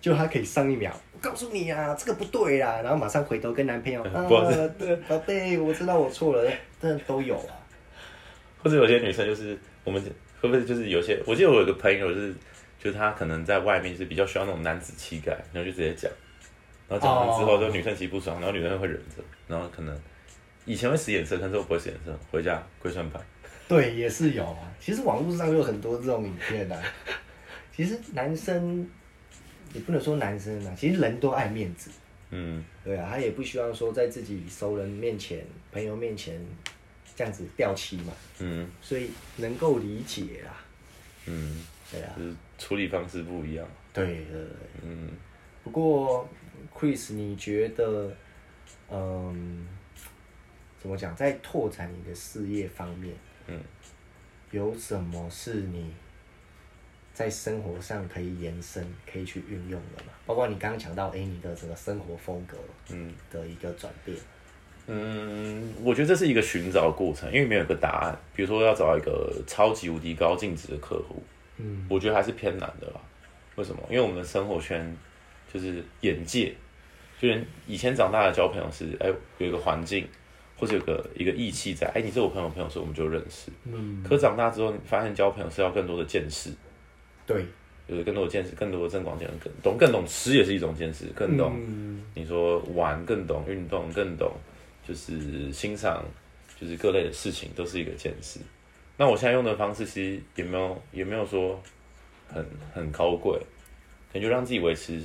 [0.00, 7.54] 就他可以上一秒，我告诉你啊，这个不对啦，然后马上回头跟男朋友， 嗯、啊，对，宝贝，我知道我错了，真的都有啊。
[8.60, 10.02] 或者有些女生就是我们
[10.40, 12.34] 会不会就是有些，我记得我有个朋友就是，
[12.80, 16.10] 就是他可能在外面是比较需要那种男子气概，然后就直接讲，
[16.88, 19.96] 然后讲完之后，就女生其实不爽，然后女生会忍着，然后可能。
[20.64, 22.16] 以前会使眼色，但是我不会使眼色。
[22.30, 23.20] 回家归算盘。
[23.68, 24.72] 对，也是有啊。
[24.78, 26.82] 其实网络上有很多这种影片的、啊。
[27.74, 28.88] 其实男生
[29.72, 31.90] 也不能说男生啊，其实人都爱面子。
[32.30, 32.62] 嗯。
[32.84, 36.38] 对啊，他也不希望说在自己熟人面前、朋友面前
[37.16, 38.12] 这样子掉漆嘛。
[38.40, 38.68] 嗯。
[38.80, 40.56] 所以能够理解啦。
[41.26, 41.64] 嗯。
[41.90, 42.12] 对啊。
[42.18, 43.66] 就是处理方式不一样。
[43.92, 44.46] 对对对。
[44.84, 45.10] 嗯。
[45.64, 46.28] 不过
[46.76, 48.14] ，Chris，你觉得，
[48.90, 49.66] 嗯？
[50.80, 51.14] 怎么讲？
[51.14, 53.14] 在拓展你的事业方面，
[53.46, 53.60] 嗯，
[54.50, 55.92] 有什么是你
[57.14, 60.12] 在生活上可以延伸、可以去运用的吗？
[60.24, 62.56] 包括你刚刚讲到，哎，你的整个生活风格，
[62.90, 64.16] 嗯，的一个转变。
[64.86, 68.18] 嗯，我觉得这是一个寻找的过程，因为没有一个答案。
[68.34, 71.22] 比如说要找一个超级无敌高净值的客户，
[71.58, 73.00] 嗯，我觉得还是偏难的啦。
[73.56, 73.82] 为什么？
[73.90, 74.96] 因为我们的生活圈
[75.52, 76.54] 就是眼界，
[77.20, 80.08] 就是以前长大的交朋友是，哎，有一个环境。
[80.62, 83.50] 或者有个一个义气在，哎、欸，你是我朋友朋友，所以我们就认识。
[83.64, 84.00] 嗯。
[84.08, 86.52] 可长大之后，你发现交朋友是要更多的见识。
[87.26, 87.44] 对。
[87.88, 91.52] 就是更多的见识，更多的增广见闻，更懂，更懂吃也是一种见识，更懂。
[91.66, 94.32] 嗯、你说玩，更懂运动，更懂，
[94.86, 96.04] 就是欣赏，
[96.56, 98.38] 就是各类的事情，都是一个见识。
[98.96, 101.60] 那我现在用的方式，其实也没有也没有说
[102.28, 103.36] 很很高贵，
[104.12, 105.02] 可能就让自己维持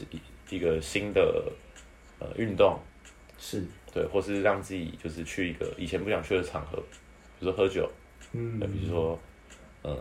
[0.51, 1.51] 一个新的
[2.19, 2.79] 呃运动。
[3.39, 3.63] 是。
[3.97, 6.77] 对，或是让自己就是去一个以前不想去的场合，
[7.39, 7.89] 比如说喝酒，
[8.31, 9.19] 嗯，比如说
[9.81, 9.97] 呃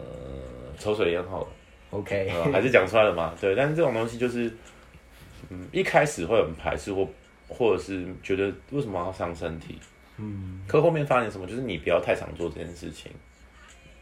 [0.79, 1.49] 抽水烟好了
[1.93, 3.35] ，OK，还是讲出来了嘛？
[3.41, 4.53] 对，但是这种东西就是，
[5.49, 7.09] 嗯，一开始会很排斥或
[7.49, 9.79] 或者是觉得为什么要伤身体，
[10.19, 13.11] 嗯，可后面发现什么，就是你不要太常做这件事情，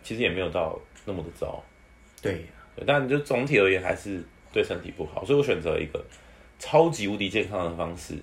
[0.02, 1.62] 其实也没有到那么的糟，
[2.20, 4.20] 对，对，但就总体而言还是
[4.52, 6.04] 对身体不好，所以我选择一个
[6.58, 8.18] 超级无敌健康的方式。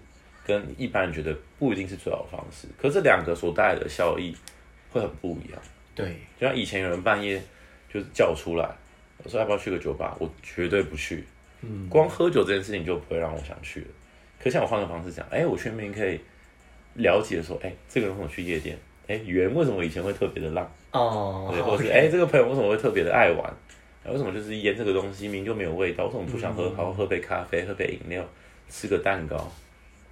[0.52, 4.36] 跟一般人觉得不一定是最好的方式，可是这两个所带来的效益
[4.92, 5.62] 会很不一样。
[5.96, 7.42] 对，就像以前有人半夜
[7.92, 8.70] 就是叫出来，
[9.24, 11.24] 我说要不要去个酒吧，我绝对不去。
[11.62, 13.88] 嗯，光喝酒这件事情就不会让我想去了。
[14.40, 16.20] 可是像我换个方式讲，哎、欸，我全面可以
[16.96, 18.78] 了解说，哎、欸，这个人为什么去夜店？
[19.08, 20.70] 哎、欸，圆为什么以前会特别的浪？
[20.92, 23.54] 哦，对，或者是哎这个朋友为什么会特别的爱玩？
[24.06, 26.06] 为什么就是烟这个东西明明就没有味道？
[26.06, 26.70] 为什么不想喝？
[26.72, 28.26] 好好喝杯咖啡，喝杯饮料，
[28.68, 29.52] 吃个蛋糕？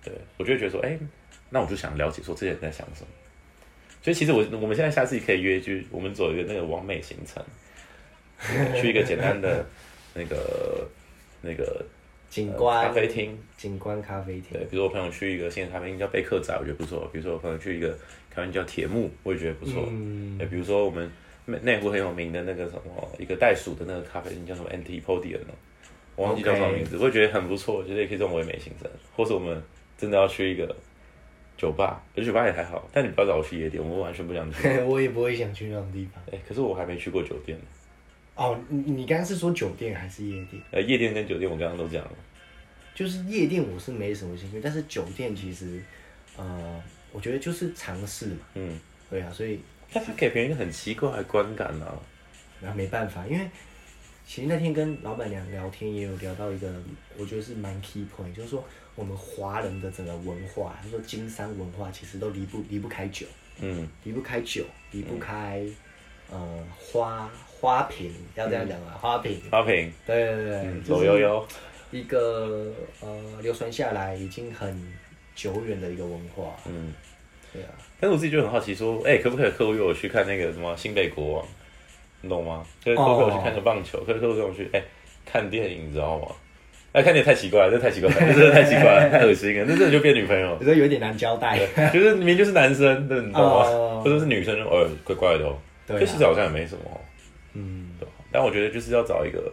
[0.10, 1.00] 对，我就会觉得说，哎、欸，
[1.50, 3.08] 那我就想了解说这些人在想什么。
[4.02, 7.43] 所以其实我我们现在下次可以约，就我们走一个那个完美行程，
[8.80, 9.65] 去一个简单的
[10.15, 10.88] 那个
[11.41, 11.86] 那个
[12.30, 14.54] 景观咖啡厅，景观咖啡厅。
[14.54, 17.10] 对，比如说我朋友去一个新的咖啡厅叫贝克仔，我觉得不错。
[17.12, 17.89] 比如说我朋友去一个
[18.30, 19.84] 咖啡厅叫铁木，我也觉得不错。
[19.89, 20.38] 嗯。
[20.50, 21.12] 比如说我们
[21.45, 25.54] 内内湖很有名的那个什么一个袋鼠的那个咖啡厅叫什么 Antipodium 呢？
[26.15, 29.62] 我忘记叫什么名字.我也觉得很不错，觉得也可以这种唯美行程，或是我们。
[29.99, 30.73] 真的要去一个
[31.57, 34.79] 酒吧，可是酒吧也还好，但你不要找我去夜店，我完全不想去。
[34.88, 36.23] 我也不会想去那种地方。
[36.27, 37.59] 哎、欸，可是我还没去过酒店。
[38.35, 40.63] 哦，你你刚刚是说酒店还是夜店？
[40.71, 42.12] 呃，夜店跟酒店我刚刚都讲了。
[42.95, 45.83] 就是夜店我是没什么兴趣，但是酒店其实，
[46.38, 46.81] 呃，
[47.12, 48.38] 我觉得就是尝试嘛。
[48.55, 49.59] 嗯，对啊，所以。
[49.91, 51.99] 但它给别人一个很奇怪的观感啊。
[52.62, 53.45] 那没办法，因为
[54.25, 56.73] 其实那天跟老板娘聊天也有聊到一个，
[57.17, 58.63] 我觉得是蛮 key point，就是说。
[58.99, 63.25] 我们华人的整个文化，就是说金山文化，其实都离不离不开酒，
[63.62, 65.65] 嗯，离不开酒，离不开
[66.29, 71.47] 呃花花瓶，要这样讲啊，花瓶，花瓶，对对对，走悠悠，
[71.91, 74.77] 一个呃流传下来已经很
[75.33, 76.93] 久远的一个文化，嗯，
[77.53, 77.69] 对啊。
[78.01, 81.47] 但是我自己就很好奇，说，哎，可不可以客户约我去看那个什么新北国王，
[82.19, 82.65] 你懂吗？
[82.83, 84.83] 可以客户约我去看个棒球，可以客户约我去，哎，
[85.25, 86.27] 看电影，你知道吗？
[86.91, 91.60] 哎，看电影太奇怪了，这太奇怪了， 这真的太奇怪了，太恶心了，那这就变女朋友，觉得有点难交代，
[91.93, 94.02] 就是明明就是男生，你知道吗？
[94.04, 95.58] 或者是女生，呃，怪怪的哦。
[95.86, 97.02] 对，其实好像也没什么，
[97.54, 98.08] 嗯，对。
[98.32, 99.52] 但我觉得就是要找一个，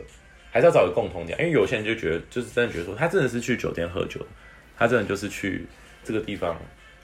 [0.51, 4.20] 还是要找一个共同点，因为有些人就觉得，就是真的觉得说，他真的是去酒店喝酒，
[4.79, 5.66] 他真的就是去
[6.05, 6.57] 这个地方。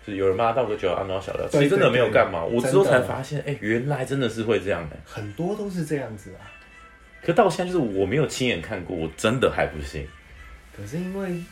[0.05, 2.45] 就是有人骂他到个酒安然后小的，其实真的没有干嘛。
[2.45, 6.43] 我之后才发现，哎、欸，原来真的是会这样的，很多都是这样子啊。
[7.23, 10.05] 可到现在就是我没有亲眼看过，我真的还不信。
[10.77, 11.43] 可是因为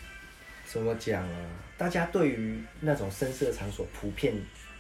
[0.65, 1.47] 怎么讲啊？
[1.77, 4.35] 大家对于那种深色场所普遍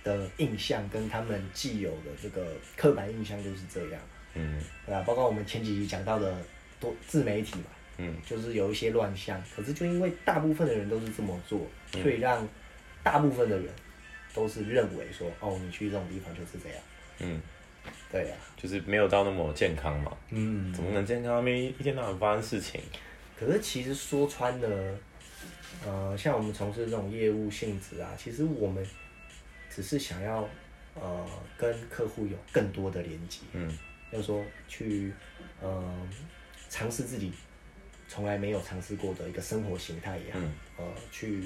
[0.05, 4.01] 的印象，跟他们既有的这个刻板印象就是这样。
[4.35, 6.37] 嗯，对啊，包括我们前几集讲到的
[6.79, 7.67] 多自媒体嘛，
[7.99, 9.43] 嗯，就是有一些乱象。
[9.55, 12.47] 可是就因为大部分的人都是这么做，所以让。
[13.03, 13.67] 大部分的人
[14.35, 16.79] 都是认为说，哦，你去这种地方就是这样。
[17.21, 17.41] 嗯，
[18.13, 20.15] 对呀、啊，就是没有到那么健康嘛。
[20.29, 21.43] 嗯，怎么能健康？
[21.43, 22.79] 没一天到晚发生事情。
[23.41, 24.99] 可是其实说穿了，
[25.87, 28.87] 呃，像我们从事这种业务性质啊，其实我们
[29.75, 30.47] 只是想要
[30.95, 31.27] 呃
[31.57, 33.39] 跟客户有更多的连接。
[33.55, 33.79] 嗯，
[34.13, 35.11] 要说去
[35.63, 36.09] 呃
[36.69, 37.33] 尝试自己
[38.07, 41.45] 从来没有尝试过的一个生活形态也好，嗯、呃去。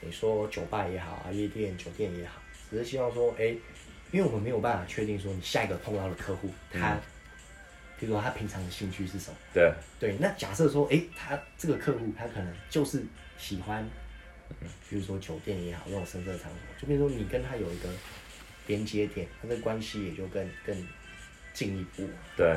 [0.00, 2.38] 你说酒吧也好啊，夜店、酒店也好，
[2.70, 3.58] 只是希望说，哎、欸，
[4.12, 7.00] 因为我们没有办法确定说你下一个碰到的客户，他，
[8.04, 9.36] 比如说他平常的兴趣是什么？
[9.52, 10.16] 对对。
[10.20, 13.02] 那假设说，哎、欸，他这个客户他可能就是
[13.38, 13.88] 喜欢，
[14.88, 17.88] 比如说酒店也好，那种深色场所，就比如说你跟他有一个
[18.66, 20.76] 连接点，他的关系也就更更
[21.52, 22.08] 进一步。
[22.36, 22.56] 对。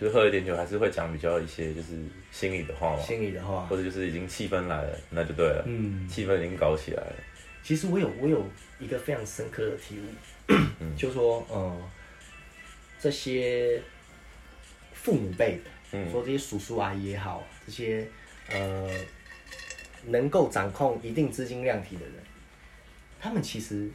[0.00, 7.16] 就是喝一点酒，还是会讲比较一些就是心里的话嘛，心里的话，或者就是已经气氛来了，那就对了，嗯，气氛已经搞起来了。
[7.64, 11.76] 其实我有我有一个非常深刻的体悟，嗯、就说呃
[13.00, 13.82] 这些
[15.08, 18.06] 父母辈的，嗯，说这些叔叔阿姨也好，这些
[18.50, 18.86] 呃
[20.06, 22.14] 能够掌控一定资金量体的人，
[23.18, 23.88] 他们其实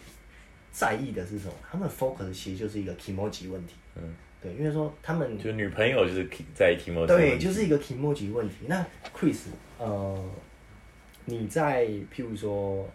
[0.72, 1.54] 在意的是什么？
[1.70, 4.16] 他们 focus 其实就是一个 kimoji 问题，嗯。
[4.42, 8.56] 对，因为说他们就女朋友就是在 kimoji，对，就是一个 kimoji 问题。
[8.68, 9.38] 那 Chris，
[9.78, 10.32] 呃，
[11.24, 12.90] 你在譬如说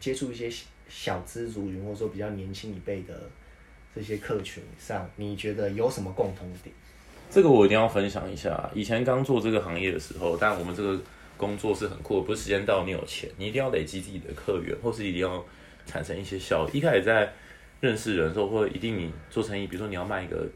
[0.00, 0.50] 接触一些
[0.88, 3.28] 小资族群，或者说比较年轻一辈的
[3.94, 6.74] 这些客群上，你觉得有什么共同点？
[7.30, 8.70] 这个我一定要分享一下。
[8.74, 11.00] 以前刚做这个行业的时候，但我们这个
[11.36, 15.44] 工作是很酷，不是时间到你有钱，你一定要累积自己的客源，或是一定要
[15.86, 16.78] 产生一些效益。
[16.78, 17.32] 一开始在
[17.80, 20.46] 认识人的时候，或者一定你做生意，比如说你要卖一个。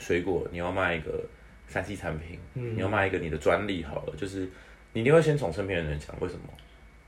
[0.00, 1.20] 水果，你要卖一个
[1.66, 4.48] 三 C 产品，嗯、你要卖一个你的专利好了，就是
[4.92, 6.42] 你一定会先从身边的人讲，为什么？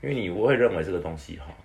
[0.01, 1.55] 因为你不会认为这个东西好，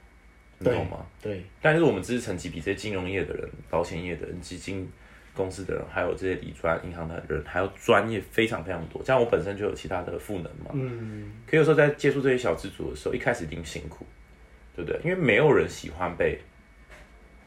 [0.60, 1.04] 你懂吗？
[1.20, 1.42] 对。
[1.60, 4.88] 但是我们知识层级比这些金融业的人、保险业的人、基金
[5.37, 9.05] 公司的人，还有这些理专、银行的人，还有专业非常非常多。
[9.05, 11.31] 像我本身就有其他的赋能嘛，嗯。
[11.46, 14.07] 可以说在接触这些小资族的时候，一开始一定辛苦，
[14.75, 14.99] 对不对？
[15.05, 16.40] 因为没有人喜欢被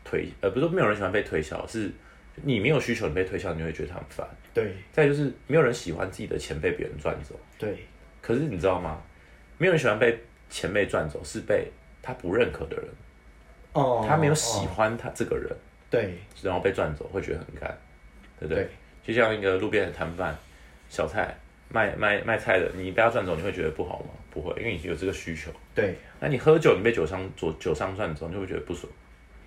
[0.05, 1.91] 推，呃，不是说没有人喜欢被推销，是。
[2.41, 4.25] 你没有需求，你被推销，你会觉得他很烦。
[4.53, 4.73] 对。
[4.93, 7.37] 再就是，没有人喜欢自己的钱被别人赚走。
[7.57, 7.85] 对。
[8.21, 9.01] 可是你知道吗？
[9.57, 10.17] 没有人喜欢被
[10.49, 11.69] 钱被赚走，是被
[12.01, 12.85] 他不认可的人。
[13.73, 14.05] 哦。
[14.07, 15.53] 他没有喜欢他这个人。
[15.89, 16.13] 对。
[16.41, 17.77] 然后被赚走，会觉得很干，
[18.39, 18.63] 对不对？
[18.63, 18.69] 对。
[19.03, 20.37] 就像一个路边的摊贩，
[20.89, 21.35] 小菜
[21.69, 24.09] 卖卖卖菜的，你被他赚走，你会觉得不好吗？
[24.29, 25.51] 不会，因为你有这个需求。
[25.73, 25.95] 对。
[26.19, 28.91] 那你喝酒，你被酒商做酒商赚走，你就会觉得不爽。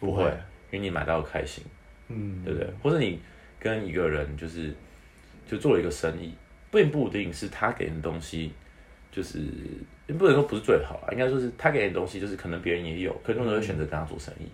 [0.01, 0.25] 不会，
[0.71, 1.63] 因为你买到开心。
[2.09, 2.69] 嗯，对不对？
[2.83, 3.21] 或者你
[3.61, 4.75] 跟一个人就是
[5.47, 6.35] 就做了一个生意，
[6.71, 8.53] 并不一定是他给你的东西，
[9.13, 9.39] 就是
[10.19, 14.47] 不能说不是最好啊，应该说是他给你的东西，就是可能别人也有，可能会选择跟他做生意，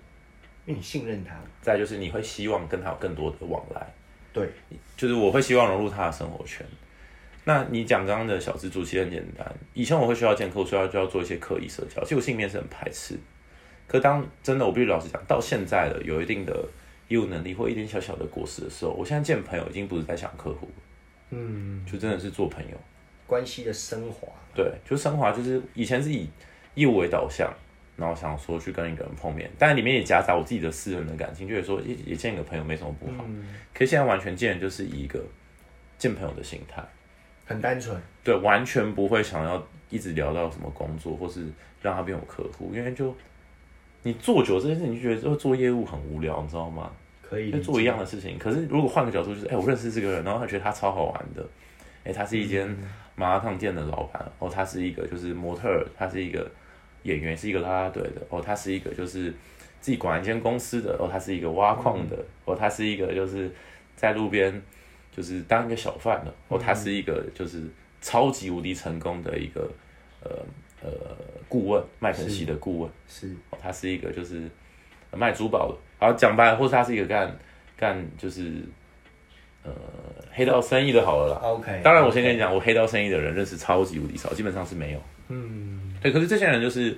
[0.68, 1.34] 因为你信任他。
[1.62, 3.84] 再就是你会希望跟他有更多的往来，
[4.32, 4.48] 对，
[4.96, 6.64] 就是我会希望融入他的生活圈。
[7.44, 13.18] 那你讲刚刚的小资主其实很简单，以前我会需要见客户，需要就要做一些刻意社交，其实我心里面是很排斥。
[13.86, 16.54] 可当真的我必须老实讲，到现在了，有一定的。
[17.08, 20.68] 业务能力或一点小小的过失的时候，我现在见朋友已经不是在想客户，
[21.30, 22.76] 嗯，就真的是做朋友，
[23.26, 24.28] 关系的升华。
[24.54, 26.28] 对，就升华，就是以前是以
[26.74, 27.50] 业务为导向，
[27.98, 33.24] 然后想说去跟一个人碰面，但里面也夹杂我自己的私人的感情，就是说也也见一个朋友没什么不好。
[33.26, 33.44] 嗯，
[33.74, 35.22] 可是现在完全见的就是以一个
[35.98, 36.82] 见朋友的心态，
[37.44, 41.44] 很单纯，对，完全不会想要一直聊到什么工作，或是
[41.82, 43.14] 让他变有客户，因为就。
[44.04, 46.92] 你做久这件事，你就觉得做做业务很无聊，你知道吗？
[47.20, 48.38] 可以就做一样的事情。
[48.38, 51.42] 可是如果换个角度，就是哎、欸，我认识这个人，然后他觉得他超好玩的，
[52.04, 52.74] 哎、欸，他是一间
[53.16, 56.48] 麻辣烫店的老板，哦，他是一个就是模特儿，他是一个
[57.02, 59.30] 演员，是一个啦啦队的，哦，他是一个就是
[59.80, 63.50] 自己管一间公司的，哦，他是一个挖矿的，哦，他是一个就是
[63.96, 64.62] 在路边
[65.14, 67.62] 就是当一个小贩的，哦，他是一个就是
[68.00, 69.70] 超级无敌成功的一个
[70.22, 70.30] 呃。
[70.80, 70.92] 呃，
[71.48, 74.48] 顾问麦肯锡的顾问是，他是一个就是
[75.10, 77.36] 卖珠宝的，然后讲白了，或是他是一个干
[77.76, 78.62] 干就是
[79.64, 79.72] 呃
[80.30, 81.40] 黑道生意的，好了啦。
[81.42, 85.02] OK，当然我先跟你讲.我黑道生意的人认识超级无敌少，基本上是没有。
[85.26, 86.96] 嗯，对，可是这些人就是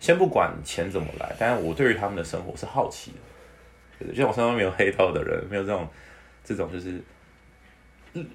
[0.00, 3.12] 先不管钱怎么来，但是我对于他们的生活是好奇
[4.00, 5.88] 的，就像我身边没有黑道的人，没有这种
[6.44, 7.00] 这种就是。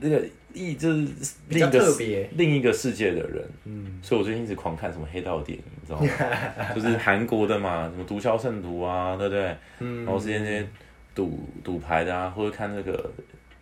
[0.02, 1.08] 那个一就是
[1.48, 1.96] 另一个
[2.32, 6.74] 另一个世界的人，嗯，所以我最近一直狂看什么黑道电影，你知道吗？
[6.76, 9.56] 就是韩国的嘛，什么毒枭圣徒啊，对不对？
[9.80, 10.68] 嗯，然后之前那些
[11.16, 13.10] 赌赌牌的啊，或者看那个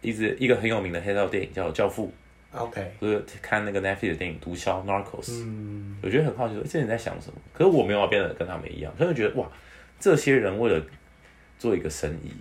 [0.01, 2.07] 一直一个很有名的黑道电影叫《教父》
[2.51, 7.39] ，OK，就是看那个 Netflix 的电影《毒枭》（Narcos），嗯，我觉得很好奇，说这人在想什么？
[7.53, 9.49] 可是我没有要变得跟他们一样，所以觉得哇，
[9.99, 10.83] 这些人为了
[11.59, 12.31] 做一个生意，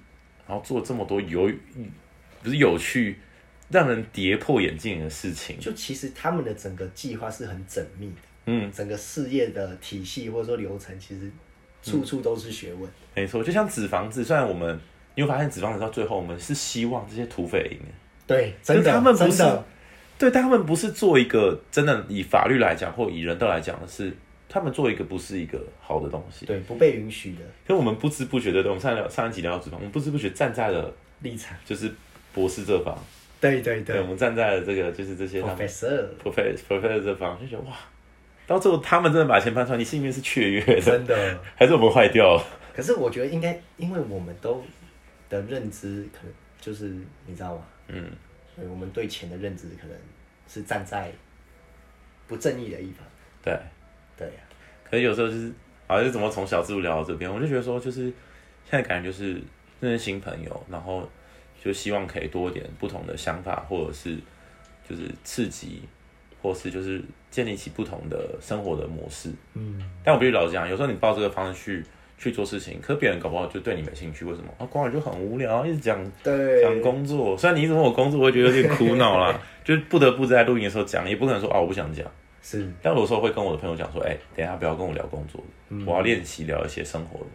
[0.46, 1.50] 然后做这么多有
[2.42, 3.18] 不是有趣。
[3.68, 11.28] 让人跌破眼镜的事情，就其实他们的整个计划是很缜密的，嗯，整个事业的体系或者说流程，其实
[11.82, 12.84] 处处都是学问。
[12.84, 14.78] 嗯、没错，就像纸房子，虽然我们
[15.16, 17.80] 你会发现纸房子到最后，我们是希望这些土匪赢，
[18.24, 19.42] 对，真的，他们不是，
[20.18, 24.12] 对，但他们不是做一个真的以法律来讲或以人道来讲的是，
[24.48, 27.40] 他们做一个不是一个好的东西，对，不被允许的。
[27.68, 31.90] 因为我们不知不觉的，我们上聊上一集聊到纸房，我们不知不觉站在了立场，就是
[32.32, 32.96] 博士这方。
[33.38, 37.76] 对对对，对，我们站在了这个就是这些 professor，professor professor 这方就觉得哇，
[38.46, 42.44] 到最后他们真的把钱翻出来，你心里面是雀跃的，真的，还是我们坏掉了？
[42.74, 44.64] 可是我觉得应该，因为我们都
[45.28, 46.94] 的认知可能就是
[47.26, 47.62] 你知道吗？
[47.88, 48.10] 嗯，
[48.56, 49.96] 我们对钱的认知可能
[50.48, 51.12] 是站在
[52.26, 53.04] 不正义的一方。
[53.42, 53.58] 对，
[54.16, 54.88] 对呀、啊。
[54.88, 55.52] 可是有时候就是，
[55.86, 58.02] 好像是怎么从小之路聊到这边，我就觉得说，就是
[58.64, 59.40] 现在感觉就是
[59.80, 61.08] 认识新朋友，然后。
[61.64, 64.16] 就希望可以多一点不同的想法，或者是
[64.88, 65.82] 就是刺激，
[66.40, 69.32] 或是就是建立起不同的生活的模式。
[69.54, 71.84] 嗯，但我必须老实讲，有时候你抱这个方式去
[72.18, 74.24] 去做事情，可是别人搞不好就对你没兴趣。
[74.24, 74.48] 为什么？
[74.58, 77.36] 啊，光然就很无聊，一直讲讲工作。
[77.36, 82.06] 虽然你一直问我工作，我会觉得有点苦恼啦， 就不得不在录音的时候讲，也不可能说啊我不想讲。
[82.42, 87.26] 是，但有时候会跟我的朋友讲说，哎、欸，等一下不要跟我聊工作，嗯、我要练习聊一些生活的。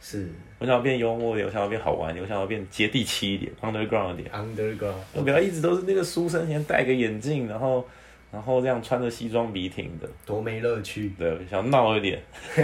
[0.00, 0.28] 是，
[0.58, 4.30] 我想要变幽默一点，我想要变好玩一点，我想要变接地气一点，underground 一点。
[4.30, 7.86] underground，我不要一直都是那个书生，先戴个眼镜，然后，
[8.32, 11.12] 然后这样穿着西装笔挺的，多没乐趣。
[11.18, 12.20] 对，想闹一点。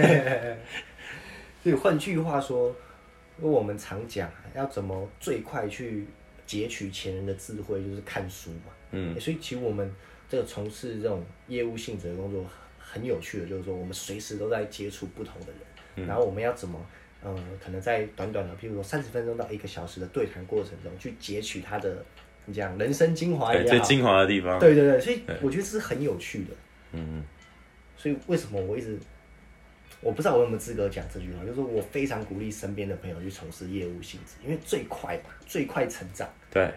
[1.63, 2.67] 所以换句话说，
[3.39, 6.05] 因为我们常讲要怎么最快去
[6.45, 8.73] 截取前人的智慧，就是看书嘛。
[8.91, 9.19] 嗯。
[9.19, 9.89] 所以其实我们
[10.27, 12.45] 这个从事这种业务性质的工作，
[12.77, 15.57] 很有趣的，就是说我们随时都在接触不同的人，
[15.95, 16.79] 嗯、然后我们要怎么？
[17.25, 17.33] 嗯，
[17.63, 22.03] 可能在短短的，譬如说三十分钟到一个小时的对谈过程中，去截取他的，
[22.43, 24.59] 你讲人生精华，最精华的地方。
[24.59, 26.53] 对对对，所以我觉得这是很有趣的。
[26.91, 27.23] 嗯，
[27.95, 28.99] 所以为什么我一直，
[30.03, 36.27] 我不知道我有没有资格讲这句话，就是说我非常鼓励身边的朋友去从事业务性质，因为最快嘛，最快成长。
[36.51, 36.69] 对，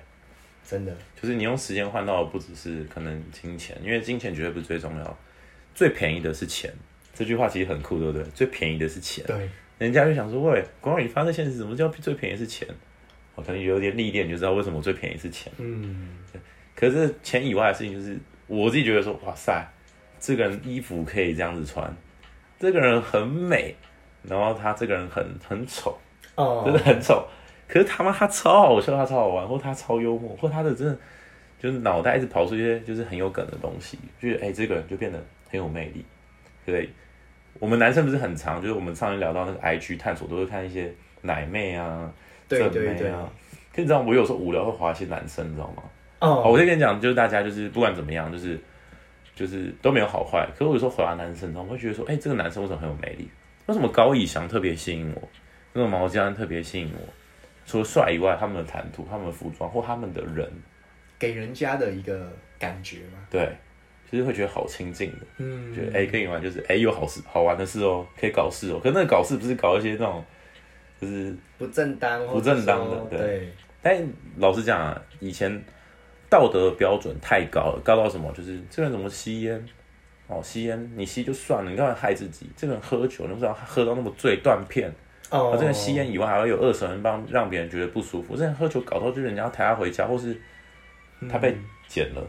[0.65, 5.19] 真的，就是你用时间换到的不只是可能金钱，因为金钱绝对不是最重要，
[5.75, 6.73] 最便宜的是钱。
[7.13, 8.23] 这句话其实很酷，对不对？
[8.35, 9.25] 最便宜的是钱。
[9.27, 9.49] 对。
[9.79, 12.67] 人家就想说，喂，光宇发这现实，怎么叫最便宜是钱？
[13.35, 15.53] 我可能有点历练，就知道为什么最便宜是钱。
[15.59, 16.17] 嗯，
[16.75, 19.63] 可是钱以外的事情，就是我自己觉得说，哇塞，
[20.19, 21.95] 这个人衣服可以这样子穿，
[22.59, 23.75] 这个人很美，
[24.23, 25.97] 然后他这个人很很丑，
[26.35, 27.27] 哦，真的很丑。
[27.69, 30.97] 可是他妈他超好笑，他超好玩，或他超幽默，或他的真的
[31.59, 35.19] 就是脑袋一直跑出一些就是很有梗的东西，就觉得哎，这个人就变得
[35.51, 36.05] 很有魅力，
[36.65, 36.91] 对不对？
[37.59, 40.93] 我们男生不是很常，就是我们上次聊到那个 IG 探索，都会看一些
[41.23, 42.13] 奶妹啊、
[42.49, 43.29] 正妹啊。
[43.75, 45.83] 可你知道，我有时候无聊会滑一些男生，你知道吗？
[46.21, 46.51] 哦。
[46.51, 48.61] 我先跟你讲，就是大家就是不管怎么样，就是
[49.37, 50.49] 就是都没有好坏。
[50.55, 53.31] 可是我有时候回答男生，我会觉得说，哎、欸，这个男生为什么很有魅力？
[53.67, 55.29] 为什么高以翔特别吸引我？
[55.73, 57.09] 那个毛家特别吸引我？
[57.65, 60.51] 除了帅以外，他们的谈吐、他们的服装或他们的人，
[61.19, 63.21] 给人家的一个感觉吗。
[63.31, 63.49] 对。
[64.09, 68.79] 就是会觉得好亲近的，嗯，觉得哎、欸，跟你玩就是哎、欸，有好事、好玩的事哦，可以搞事哦。
[68.81, 70.25] 可是那个搞事不是搞一些那种，
[71.01, 73.19] 就是不正当、不正当的，对。
[73.19, 75.61] 对，但老实讲啊，以前
[76.29, 78.33] 道德标准太高了，高到什么？
[78.33, 79.67] 就是这个人怎么吸烟？
[80.29, 82.51] 哦，吸烟你吸就算了，你干嘛害自己？
[82.57, 84.93] 这个人喝酒，你不知道喝到那么醉断片，
[85.31, 88.37] 哦，这个吸烟以外，还会有二手烟帮让别人觉得不舒服。
[88.37, 90.37] 这样喝酒搞到就是人家要抬他回家，或是
[91.31, 91.57] 他被
[91.87, 92.29] 捡了。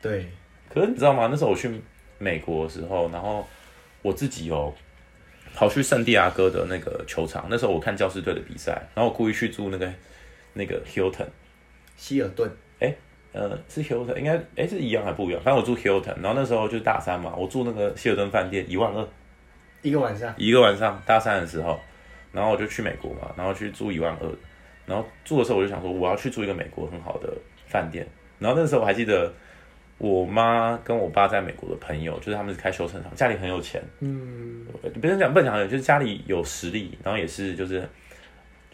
[0.00, 0.26] 对。
[0.68, 1.26] 可是你知道吗？
[1.28, 1.82] 那时候我去
[2.18, 3.44] 美国的时候，然后
[4.02, 4.72] 我自己哦，
[5.52, 7.48] 跑去圣地亚哥的那个球场。
[7.50, 9.92] 那时候我看教师队的比赛，然后我故意去住那个
[10.52, 11.26] 那个 Hilton
[11.96, 12.48] 希尔顿。
[13.32, 15.42] 哎，呃，是 Hilton，应该哎是一样还不一样？
[15.42, 19.06] 反正我住 Hilton，然后那时候就是大三嘛，我住那个希尔顿饭店一万二
[19.82, 21.78] 一个晚上，一个晚上大三的时候，
[22.32, 24.28] 然后我就去美国嘛，然后去住一万二，
[24.86, 27.32] 然后住的时候我就想说我要去住一个美国很好的
[27.66, 28.06] 饭店，
[28.38, 29.32] 然后那时候我还记得。
[30.02, 33.82] 我妈跟我爸在美国的朋友，就是他们是开修车厂，家里很有钱。
[33.98, 34.64] 嗯，
[34.98, 37.86] 别人讲不讲，就是家里有实力，然后也是就是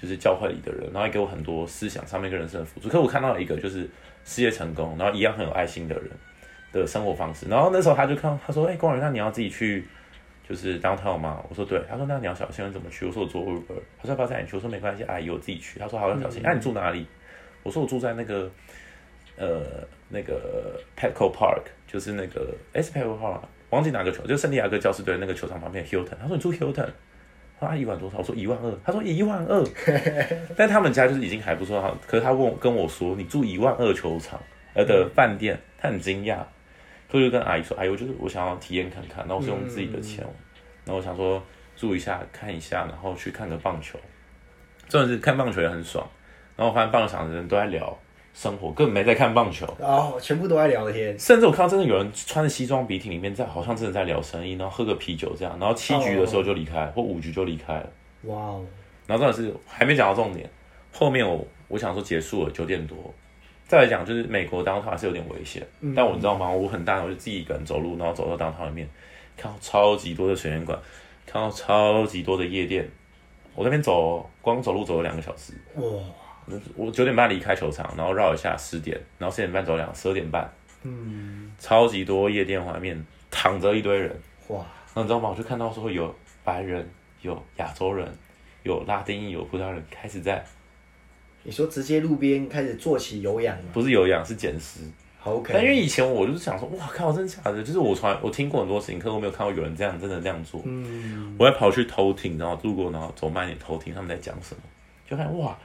[0.01, 2.87] 就是教会里的人，然后也给我很多思想上面跟人生的辅助。
[2.87, 3.91] 可是我看到了一个就是
[4.27, 6.11] 事业成功，然后一样很有爱心的人
[6.73, 7.47] 的生活方式。
[7.49, 9.87] 然后那时候他就看，他说：“哎、欸，光宇，那你要自己去
[10.47, 17.07] 就是 downtown 吗？”我说：“对。”他说：“那你要小心，怎么去？”我说：“我坐 Uber。”他说：“要不要带你去？”我说：“没关系，阿姨，我自己去。”他说：“好，要小心。”那、你住哪里？
[17.63, 18.51] 我说：“我住在那个。”
[19.39, 26.17] 呃，那个 Petco Park 就是那个 S Petco Park，忘记哪个球，就圣地亚哥教士队那个球场旁边 Hilton。
[26.19, 26.89] 他说你住 Hilton，
[27.59, 28.19] 他说一万多少？
[28.19, 28.79] 我说一万二。
[28.85, 29.65] 他说一万二，
[30.57, 31.95] 但他们家就是已经还不错哈。
[32.07, 34.41] 可是他问跟我说，你住一万二球场
[34.75, 36.39] 呃的饭店，他很惊讶。
[37.09, 40.35] 所以就跟阿姨说，阿姨，我就是我想要体验看看，然后我是用自己的钱，嗯、
[40.87, 41.43] 然后我想说
[41.77, 43.99] 住一下看一下，然后去看个棒球，
[44.89, 46.07] 真的是看棒球也很爽。
[46.57, 47.97] 然后我发现棒球场的人都在聊。
[48.37, 51.19] 生活根本没在看棒球哦，全部都在聊天。
[51.19, 56.97] 甚至我看到真的有人穿着西装笔挺里面在，好像真的在聊生意，然后喝个啤酒这样，然后七局的时候就离开，oh.
[56.97, 57.91] 或五局就离开了。
[58.25, 58.65] 哇哦！
[59.07, 60.47] 然后真的是还没讲到重点，
[60.93, 62.97] 后面我我想说结束了九点多，
[63.67, 66.51] 再来讲就是美国当趟还是有点危险，嗯、但我知道吗？
[66.51, 68.87] 我很大，我就自己一个人走路，然后走到当趟里面，
[69.35, 70.79] 看到超级多的水烟馆，
[71.25, 72.87] 看到超级多的夜店，
[73.55, 75.55] 我那边走光走路走了两个小时。
[75.77, 75.83] 哇！
[76.77, 80.49] 我九点半离开球场，然后绕一下十点，然后十点半走两，十二点半，
[80.83, 84.15] 嗯，超级多夜店外面躺着一堆人，
[84.49, 84.65] 哇！
[84.95, 85.29] 那你知道吗？
[85.29, 86.89] 我就看到说有白人，
[87.21, 88.09] 有亚洲人，
[88.63, 90.45] 有拉丁裔，有葡萄牙人开始在，
[91.43, 93.65] 你说直接路边开始做起有氧吗？
[93.73, 94.81] 不是有氧，是捡尸。
[95.25, 95.53] OK。
[95.53, 97.63] 但因为以前我就是想说，哇靠，真的假的？
[97.63, 100.63] 就是我从来我听过很多事情，可是我没有看到有人这样真的这样做。
[100.65, 101.35] 嗯。
[101.39, 104.63] 我还跑去偷听，然后路过，然后走慢点偷听他们在讲什么，
[105.05, 105.59] 就看哇。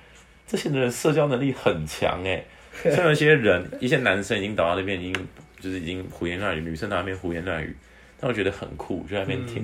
[0.51, 2.43] 这些人社交能力很强哎，
[2.91, 5.27] 像有些人，一些男生已经倒到那边，已经
[5.61, 7.73] 就是已经胡言乱语，女生在那边胡言乱语，
[8.19, 9.63] 但我觉得很酷，就在那边听。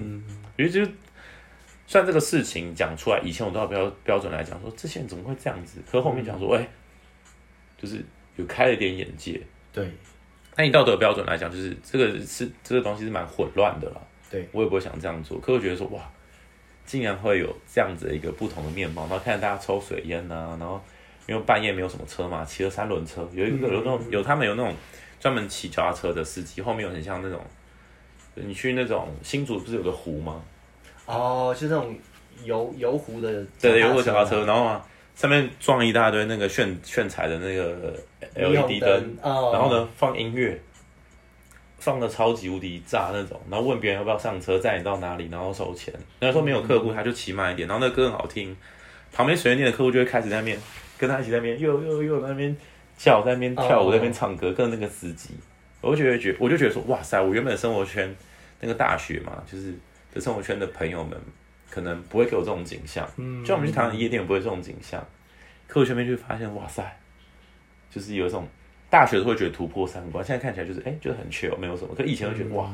[0.56, 0.90] 因为、嗯、就
[1.88, 5.82] 算这个事情讲出来，以前我都要标标准来讲，说这些人怎么会这样子？
[5.92, 6.70] 可后面讲说，哎、欸，
[7.78, 8.02] 就是
[8.38, 9.42] 有开了一点眼界。
[9.74, 9.86] 对，
[10.56, 14.00] 那你道德标准来讲，就是这个是这个东西是蛮混乱的啦。
[14.32, 16.02] 对，我也不会想这样做，可我觉得说哇。
[16.88, 20.82] 竟然会有这样子的一个不同的面貌，然后看着大家抽水烟呐、啊，然后
[21.28, 24.74] 因为半夜没有什么车嘛，骑了三轮车，有一个有那种有他们有那种
[25.20, 27.40] 专门骑脚踏车的司机，后面有很像那种，
[28.36, 30.42] 你去那种新竹不是有个湖吗？
[31.06, 31.96] 哦，就那种
[32.44, 34.84] 游游湖的，对，游湖脚踏车，然后啊
[35.16, 37.94] 上面装一大堆那个炫炫彩的那个
[38.36, 40.58] LED 灯，哦、然后呢放音乐。
[41.80, 45.94] 放的超级无敌炸那种，然后问别人要不要上车载你到哪里，然后收钱。
[46.20, 47.68] 然后说没有客户，他就骑慢一点。
[47.68, 48.56] 然后那个歌很好听，
[49.14, 50.60] 旁边随便店的客户就会开始在那边
[50.98, 52.56] 跟他一起在那边又又又在那边
[52.98, 55.36] 叫，在那边跳舞，在那边唱歌，跟那个司机。
[55.80, 58.14] 我就觉得觉，我就觉得说，哇塞，我原本的生活圈
[58.60, 59.74] 那个大学嘛，就是
[60.14, 61.16] 的生活圈的朋友们，
[61.70, 63.08] 可能不会给我这种景象。
[63.18, 65.06] 嗯，就我们去台湾夜店，不会这种景象。
[65.68, 66.84] 客户圈面就会发现，哇塞，
[67.92, 68.48] 就是有一种。
[68.90, 71.94] 大学都会觉得突破三观，现在看起来就是哎，觉得很 chill，没有什么。
[71.96, 72.72] 可以前会觉得、嗯、哇，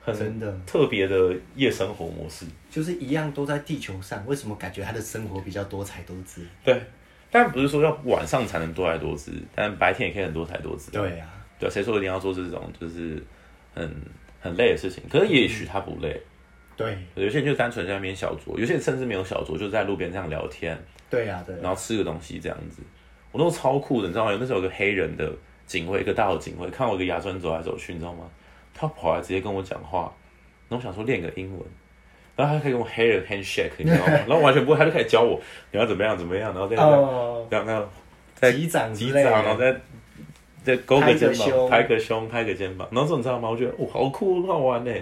[0.00, 6.44] 很真的特别的夜生活模式，就是一样都在地球上，为什么感觉他的生活比较多彩多姿？
[6.64, 6.80] 对，
[7.30, 10.90] 但不是说要晚上才能多彩多姿，但白天也可以很多彩多姿。
[10.90, 13.22] 对啊，对，谁说一定要做这种就是
[13.74, 13.88] 很
[14.40, 15.02] 很累的事情？
[15.10, 16.10] 可是也许他不累。
[16.10, 20.76] 嗯、对，有些人就单纯在那边小酌，有些人甚至没有小酌，就在路边这样聊天。
[21.08, 22.82] 对呀、啊，对啊，然后吃个东西这样子。
[23.32, 24.36] 我那时候超酷的，你知道吗？
[24.40, 25.30] 那时候有个黑人的
[25.66, 28.24] 警卫，一个大的警卫，看我一个亚洲人走来走去，你知道吗？
[28.74, 30.12] 他跑来直接跟我讲话，
[30.68, 31.62] 然后我想说练个英文，
[32.36, 34.12] 然后他可以用黑人 handshake，你知道吗？
[34.28, 35.40] 然后完全不会，他就开始教我
[35.72, 36.82] 你要怎么样怎么样，然后再这
[37.56, 37.90] 样这样
[38.34, 39.74] 在击掌击掌，然后再
[40.62, 43.48] 再勾个肩膀，拍个胸，拍个肩膀，然后这种你知道吗？
[43.50, 44.92] 我觉得哦，好酷，很好玩呢。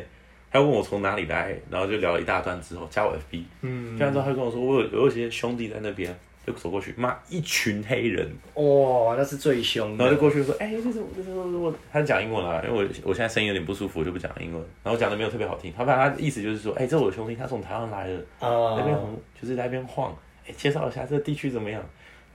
[0.52, 6.16] 他问我从哪里来，然后就聊了一大段之后，加我 FB，嗯，加完之后他跟我说我有我有些兄弟在那边。
[6.46, 10.04] 就走过去，骂，一群黑人，哇，那是最凶的。
[10.04, 14.62] 然后就过去说，哎、欸，就是就是我，他讲英文啊，因为我我现在声音有点不舒服，我就不讲英文。
[14.82, 21.82] 然后讲的没有特别好听，他把他意思就是说，哎、欸，这是我的兄弟，他从台湾来的，啊，那边红，就是在那边晃，哎、欸，介绍一下这个地区怎么样。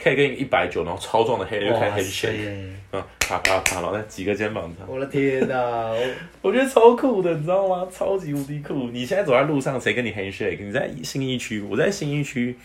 [0.01, 4.88] 可以跟一个一百九，然后超壮的黑人就开始 handshake，嗯，啪啪啪，然后再挤个肩膀上。
[4.88, 5.57] 我的天哪，
[5.91, 5.99] 我
[6.49, 7.86] 我觉得超酷的，你知道吗？
[7.91, 8.89] 超级无敌酷！
[8.91, 10.57] 你现在走在路上，谁跟你 handshake？
[10.64, 12.55] 你在新一区，我在新一区。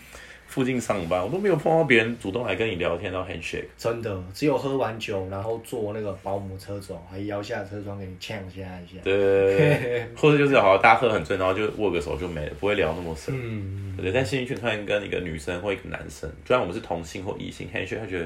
[0.55, 3.65] 附近上班，我都没有碰到别人主动来跟你聊天，然后 handshake。
[3.77, 9.01] 真的，只有喝完酒，然后坐那个保姆车走，还摇下车窗给你呛一下一下。
[9.03, 13.35] 对， 或者就是好像大家喝很醉，然后就握个手就没了，不会聊那么深。
[13.37, 14.13] 嗯，对。
[14.13, 18.25] 但信义区突然跟一个女生或一个男生，就算我们是同性或异性 handshake，他觉得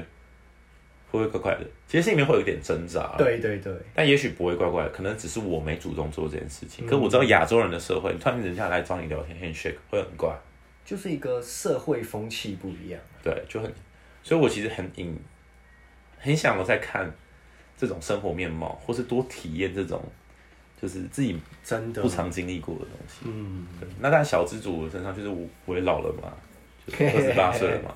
[1.10, 1.66] 会不会怪怪的？
[1.88, 3.16] 其实心里面会有点挣扎。
[3.18, 3.72] 对对对。
[3.92, 6.84] 但也许不会怪怪的，可能只是我没主动做这件事情。
[6.84, 10.32] 嗯、可是我知道亚洲人的社会，突然人家来找你聊天 handshake 会很怪。
[10.84, 13.72] 就是一个社会风气不一样，对，就很，
[14.22, 15.16] 所以我其实很引，
[16.18, 17.08] 很想我在看
[17.76, 20.02] 这种生活面貌，或是多体验这种，
[20.80, 23.20] 就是自己真的不常经历过的东西。
[23.24, 23.66] 嗯，
[24.00, 26.32] 那在小资主身上，就是我我也老了嘛，
[26.84, 27.94] 就 二十八岁了嘛，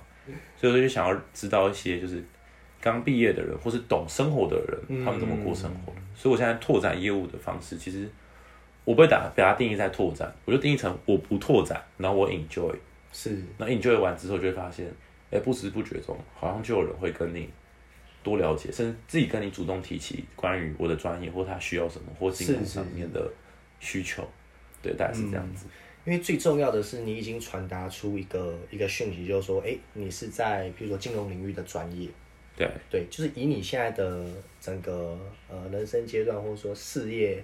[0.57, 2.23] 所以说就想要知道一些就是
[2.81, 5.93] 刚毕业的人，或是懂生活的人，嗯、他们怎么过生活。
[6.15, 8.09] 所以我现在拓展业务的方式，其实。
[8.85, 12.71] 我不会打，把它定义在拓展，我就定义成我不拓展，然后我 enjoy，
[13.11, 14.87] 是，那 enjoy 完之后就会发现，
[15.31, 17.49] 哎，不知不觉中好像就有人会跟你
[18.23, 23.27] 多了解，甚至自己跟你主动提起关于我的专业或他需要什么或金融上面的
[23.81, 24.23] 需求，
[24.83, 25.65] 对，大概是这样子。
[26.05, 32.07] 因为最重要的是你已经传达出一个一个讯息，就是说，哎，你是在比如说金融领域的专业，
[32.55, 34.27] 对，对，就是以你现在的
[34.61, 35.19] 整个
[35.49, 37.43] 呃人生阶段或者说事业。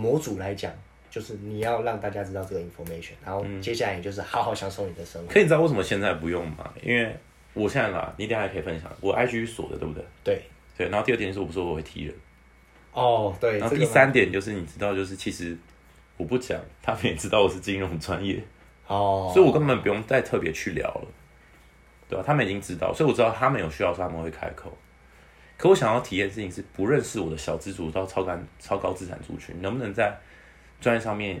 [0.00, 0.72] 模组来讲，
[1.10, 5.32] 就是你要让大家知道这个 information，然后接下来也就是 好好享受你的生活。
[5.32, 6.72] 可以知道为什么现在不用吗？
[6.82, 7.14] 因为
[7.52, 8.90] 我现在啦，你等下还可以分享。
[9.00, 10.04] 我 IG 锁的，对不对？
[10.24, 10.42] 对
[10.76, 10.88] 对。
[10.88, 12.14] 然后第二点就是我不说我会踢人。
[12.92, 13.58] 哦，对。
[13.58, 15.56] 然后第三点就是你知道，就是其实
[16.16, 18.42] 我不讲，他们也知道我是金融专业。
[18.86, 19.30] 哦。
[19.34, 21.08] 所以我根本不用再特别去聊了，
[22.08, 22.24] 对吧？
[22.26, 24.72] 他们已经知道，所以我知道他们有需要时他们会开口。
[25.60, 30.18] 可我想要体验的事情是，不认识我的小资族到超干超高资产族群，能不能在
[30.80, 31.38] 专业上面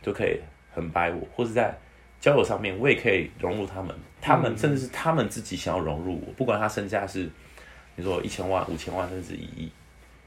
[0.00, 0.40] 就可以
[0.72, 1.76] 很掰我，或是在
[2.18, 7.28] 交友上面我也可以融入他们，他们甚至是他们自己想要融入我，不管他身价是
[7.96, 9.70] 你说一千万、五千万甚至一亿，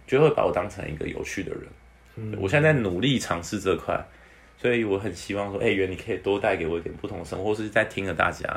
[0.06, 2.40] 就会把我当成一个有趣的人。
[2.40, 4.00] 我现在在努力尝试这块，
[4.60, 8.48] 所以我很希望说，哎、欸，袁，你可以多带给我一点不同的生活，或是在听着大家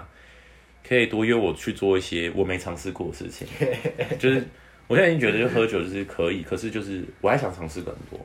[0.87, 3.49] 可以多约我去做一些我没尝试过的事情，
[4.21, 4.47] 就是。
[4.89, 8.25] 我现在已经觉得，就喝酒就是可以，可是就是我还想尝试更多，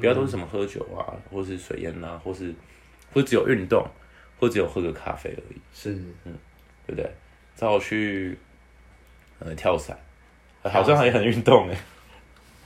[0.00, 2.54] 不要都是什么喝酒啊，或是水烟啊，或是
[3.12, 3.86] 或只有运动，
[4.38, 5.60] 或只有喝个咖啡而已。
[5.72, 5.94] 是，
[6.24, 6.36] 嗯，
[6.86, 7.10] 对不对？
[7.56, 8.36] 找我去
[9.38, 9.98] 呃跳伞，
[10.62, 11.76] 好像也很运动哎。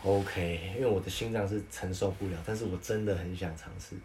[0.05, 3.97] OK，因为我的心脏是承受不了，但是我真的很想尝试。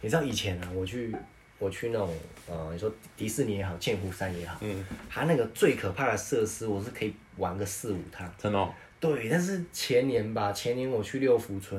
[0.00, 1.14] 你知道以前啊，我去
[1.58, 2.08] 我去那种
[2.48, 7.14] 呃，你说迪士尼也好，剑湖山也好，嗯，它那个最可怕的设施，我是可以。
[7.36, 8.72] 玩个四五趟，真的、哦。
[8.98, 11.78] 对，但是前年吧，前年我去六福村，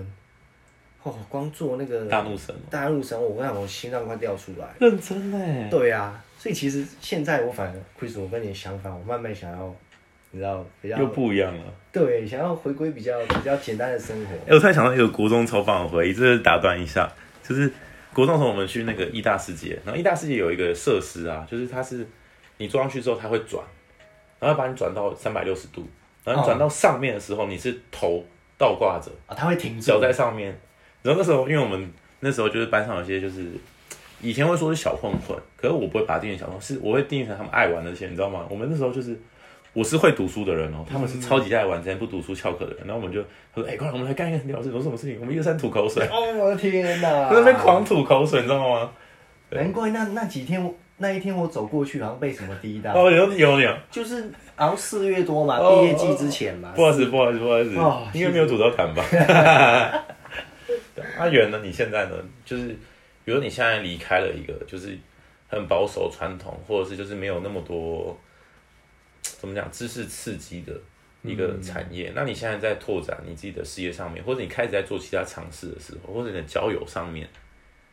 [1.01, 4.67] 哦，光坐那个大怒神，大怒神，我跟你讲，我心脏快掉出来。
[4.79, 5.67] 认真嘞。
[5.71, 9.75] 对啊，所以其实现在我反而，Chris，我跟你相反，我慢慢想要，
[10.29, 11.63] 你知道，比较又不一样了。
[11.91, 14.33] 对，想要回归比较比较简单的生活。
[14.35, 17.11] 哎、欸，我突然想到一个国中超棒的回忆，就是打断一下，
[17.41, 17.73] 就是
[18.13, 22.07] 国中时候我们去那个义大世界，然后义大世界有一个设施啊，就是它是
[22.57, 23.63] 你坐上去之后，它会转。
[24.39, 25.83] 然后把你转到三百六十度，
[26.23, 28.23] 然后转到上面的时候，你是头
[28.55, 30.55] 倒挂着啊，它会停脚在上面。
[31.01, 33.47] 然后那时候，因为我们那时候就是班上有些就是
[34.21, 38.45] 以前会说是小混混，可是我不会把它定义小混混，是我会定义成他们爱玩的那些，你知道吗？
[38.47, 39.19] 我们那时候就是
[39.73, 42.79] 我是会读书的人哦，他们是超级爱玩，之前不读书翘课的人。
[42.85, 43.21] 然后我们就
[43.53, 45.19] 他说：“哎，快来，我们来干一个很屌事，有什么事情？
[45.19, 46.03] 我们一个山吐口水。
[46.11, 47.29] ”哦，我的天哪！
[47.29, 48.91] 在那边狂吐口水，你知道吗？
[49.49, 50.73] 难怪那那几天我。
[50.99, 52.91] 那一天我走过去，好像被什么滴到。
[52.91, 56.73] 哦，有有有，就是好像四月多嘛，毕业季之前嘛。
[56.75, 59.03] 不好意思，不好意思，不好意思，应该没有吐到痰吧？
[61.19, 61.61] 阿 远呢？
[61.63, 62.15] 你现在呢？
[62.43, 62.69] 就是，
[63.23, 64.97] 比如你现在离开了一个，就是
[65.49, 68.17] 很保守传统，或者是就是没有那么多，
[69.39, 70.79] 怎么讲，知识刺激的
[71.23, 72.11] 一个产业。
[72.15, 77.27] 那你现在在拓展你自己的事业上面，或者你开始在做其他尝试的时候，或者你的交友上面，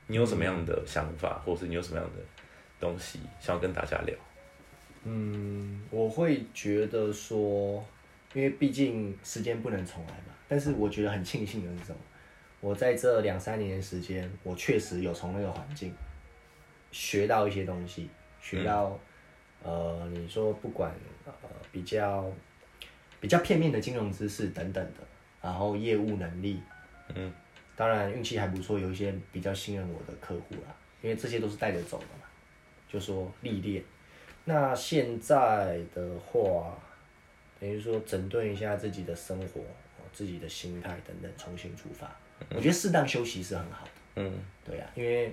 [0.07, 2.23] 你有什么样的想法，或者是你有什么样的？
[2.81, 4.15] 东西想要跟大家聊，
[5.05, 7.83] 嗯，我会觉得说，
[8.35, 10.35] 因为毕竟时间不能重来嘛。
[10.49, 11.99] 但是我觉得很庆幸的是什么？
[12.61, 15.95] 我在这两三年的时间，我确实有从那个环境
[16.91, 18.11] 学到一些东西，
[18.43, 18.99] 学到、
[19.63, 20.93] 呃，你说不管
[21.27, 22.31] 呃比较
[23.21, 25.01] 比较片面的金融知识等等的，
[25.41, 26.61] 然后业务能力，
[27.15, 27.33] 嗯，
[27.75, 32.27] 当然运气还不错，有一些比较信任我的客户啦，因为这些都是带着走的嘛，
[32.89, 33.83] 就说历练。
[34.45, 36.77] 那现在的话，
[37.59, 39.63] 等于说整顿一下自己的生活、
[40.13, 42.07] 自己的心态等等，重新出发。
[42.41, 43.91] 嗯、我觉得适当休息是很好的。
[44.17, 45.33] 嗯，对呀、啊，因为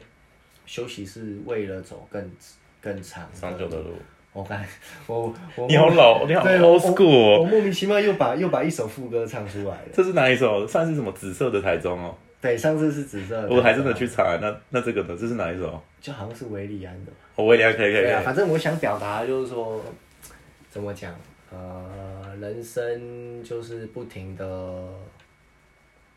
[0.66, 2.32] 休息是为了走更
[2.80, 3.96] 更长长久的路。
[4.34, 4.66] 我看
[5.08, 9.90] 我我你好老，你好 old school 我，我莫名其妙又把又把一首副歌唱出来了。
[9.94, 10.66] 这是哪一首？
[10.66, 12.16] 上次什么紫色的台中哦？
[12.40, 13.50] 对，上次是紫色的。
[13.50, 15.18] 我还真的去查，那那这个呢？
[15.20, 15.82] 这是哪一首？
[16.00, 17.12] 就好像是韦礼安的。
[17.36, 18.04] 哦，韦礼安可以可以。
[18.04, 19.82] 对啊，反正我想表达就是说，
[20.70, 21.14] 怎么讲？
[21.52, 24.46] 呃，人生就是不停的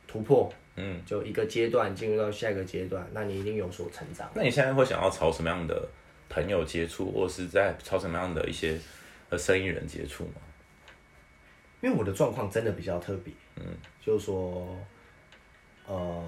[0.06, 4.30] 突破，嗯，就一个阶段进入到下一个阶段，那你一定有所成长。
[4.34, 5.82] 那你现在会想要朝什么样的
[6.28, 8.78] 朋友接触，或是在朝什么样的一些
[9.30, 10.40] 呃生意人接触吗？
[11.80, 13.64] 因为我的状况真的比较特别，嗯，
[14.00, 14.76] 就是说。
[15.86, 16.26] 呃，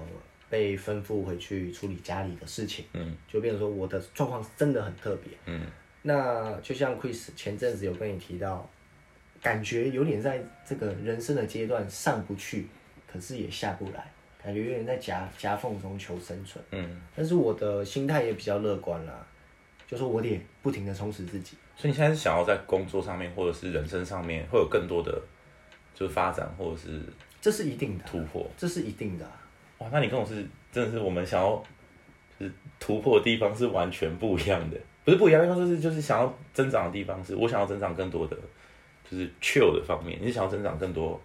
[0.51, 5.65] 被吩咐回去处理家里的事情，嗯，就变成说我的状况真的很特别，嗯，
[6.03, 8.69] 那就像 Chris 前阵子有跟你提到，
[9.41, 12.67] 感觉有点在这个人生的阶段上不去，
[13.11, 19.25] 可是也下不来，感觉有点在夹夹缝中求生存，嗯，但是我的心态也比较乐观啦，
[19.87, 25.19] 就是我得不停的充实自己，所以你现在是想要在工作上面或者是人生上面会有更多的
[25.95, 27.01] 就是发展，或者是
[27.41, 29.25] 这是一定的突破，这是一定的。
[29.77, 31.63] 哇，那你跟我是真的是我们想要
[32.37, 38.35] 就是突破的地方是完全不一样的，不是不一样的地方，就是就是想要增长的地方是，我想要增长更多的
[39.09, 41.17] 就是 chill 的方面，你是想要增长更多就是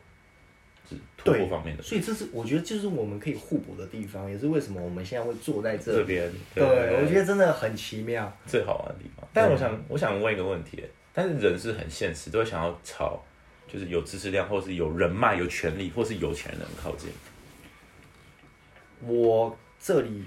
[1.17, 6.31] 突破方面的，所以这是我觉得就是我们可以互补的地方，也是为什么我们现在会坐在这这边。
[6.55, 9.27] 对，对，对，我觉得真的很奇妙，最好玩的地方。
[9.33, 13.23] 但我想我想问一个问题，但是人是很现实，都会想要朝
[13.69, 17.11] 就是有知识量，或是有人脉、有权利，或是有钱人靠近。
[19.01, 20.25] 我这里，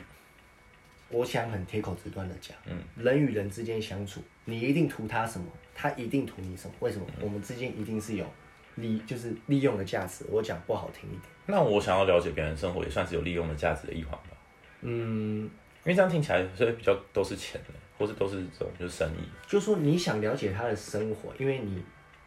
[1.10, 6.74] 我想很铁口直断的讲，嗯，人与人之间相处，你一定图他什么，他一定图你什么？
[6.80, 7.06] 为什么？
[7.18, 8.26] 嗯、我们之间一定是有
[8.76, 10.26] 利，就是利用的价值。
[10.30, 11.24] 我讲不好听一点。
[11.46, 14.38] 那我想要了解别人生活，也算是有利用的价值的一环吧。
[14.82, 15.50] 嗯，因
[15.86, 19.24] 为这样听起来，所以比较都是钱的，或是都是这种就是生意。
[19.48, 21.84] 就是说你想了解他的生活，因为你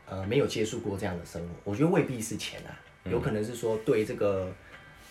[0.09, 2.71] 呃没有接触过这样的生活，我觉得未必是钱啊，
[3.05, 4.53] 有可能是说对这个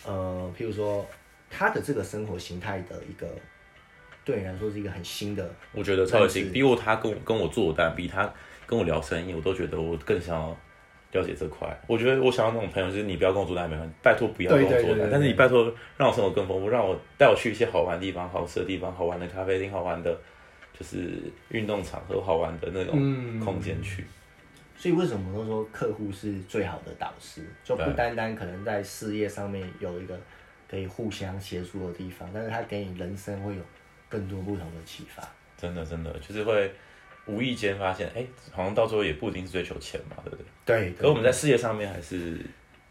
[0.05, 1.05] 呃，譬如说。
[1.49, 3.25] 他的这个生活形态的一个，
[4.25, 6.51] 对你来说是一个很新的，我觉得超新。
[6.51, 8.29] 比我他跟我跟我做单，比他
[8.65, 10.57] 跟我聊生意，我都觉得我更想要
[11.11, 11.67] 了解这块。
[11.87, 20.17] 我觉得我想要那种朋友，就是你不要跟我做单没关系，拜托不要跟我做单，但是你拜托让我生活更丰富，让我带我去一些好玩的地方、好吃的地方、好玩的咖啡厅、好玩的，
[20.77, 21.13] 就是
[21.49, 24.01] 运动场和好玩的那种空间去。
[24.01, 24.07] 嗯。
[24.75, 27.41] 所以为什么都说客户是最好的导师？
[27.63, 30.17] 就不单单可能在事业上面有一个。
[30.69, 33.61] 可以互相协助的地方，但是他给你人生会有
[34.09, 35.23] 更多不同的启发。
[35.55, 36.69] 真的，真的就是会
[37.27, 40.45] 无意间发现，哎、欸，好像到最后也不一定是追求钱嘛，对不对？
[40.65, 40.89] 对。
[40.89, 42.39] 对，可我们在事业上面还是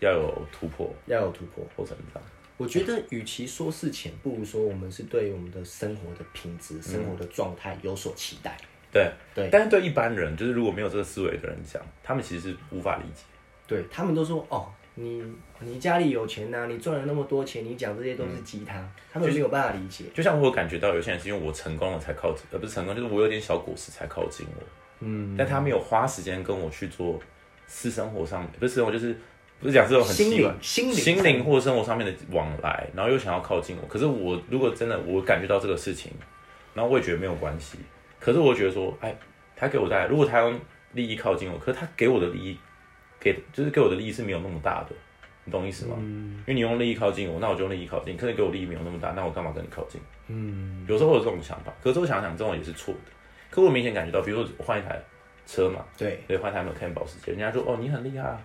[0.00, 2.22] 要有突破，要有突破或成长。
[2.56, 8.56] 我觉得，与其说是钱，不如说我们是对我们的生活的品质、嗯、生活的状态有所期待。
[8.92, 9.48] 对对。
[9.50, 13.24] 但是对一般人，就是如果没有这个思维的人讲，他们其实是无法理解。
[13.66, 14.72] 对，他们都说，哦。
[14.98, 15.22] 你
[15.60, 16.66] 你家里有钱呐、啊？
[16.66, 20.04] 你赚了那么多钱，你讲这些都是鸡汤，嗯、他们没有办法理解。
[20.14, 24.62] 就像我感觉到有些人是因为我成功了才靠近，而不是成功，就是我有点小果实才靠近我。
[25.00, 27.20] 嗯，但他没有花时间跟我去做
[27.66, 29.14] 私生活上面，不是生活，就是
[29.60, 33.86] 不是讲这种很心灵、心灵、心灵或生活上面的往来，然后又想要靠近我。
[33.86, 36.10] 可是我如果真的我感觉到这个事情，
[36.72, 37.76] 然后我也觉得没有关系。
[38.18, 39.14] 可是我觉得说，哎，
[39.54, 40.58] 他给我带来，如果他用
[40.94, 42.58] 利益靠近我，可是他给我的利益。
[43.26, 44.94] 给就是给我的利益是没有那么大的，
[45.44, 45.96] 你懂意思吗？
[45.98, 48.16] 嗯，因为你用利益靠近我，那我就用利益靠近。
[48.16, 50.00] 可是给我利益没有那么大，那我干嘛跟你靠近？
[50.28, 53.10] 嗯，有时候会有这种想法，可是我想想，这种也是错的。
[53.50, 55.00] 可我明显感觉到，比如说我换一台
[55.46, 58.40] 车嘛，对，对，换一台没有看保时捷，人家说哦你很厉害啊，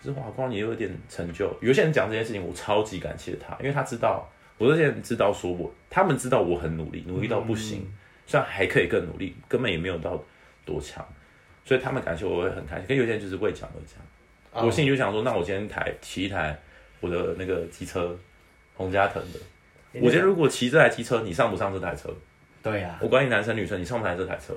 [0.00, 1.54] 就是华光也有点成就。
[1.60, 4.28] 有些人讲这件事情，我超级感谢他，因为他知道
[4.58, 7.92] 我这些人知道说我，他们知道我很努力，努力到不行，嗯、
[8.26, 10.22] 虽然还可以更努力，根本也没有到
[10.64, 11.04] 多强，
[11.64, 12.86] 所以他们感谢我，我会很开心。
[12.86, 13.98] 可有些人就是为讲而讲。
[14.54, 16.56] 我心里就想说，那我今天台骑一台
[17.00, 18.14] 我的那个机车，
[18.74, 19.38] 洪家腾的。
[19.94, 22.14] 我今天如果骑这台机车，你上不上这台车？
[22.62, 22.98] 对呀。
[23.00, 24.54] 我管你男生女生，你上不上这台车？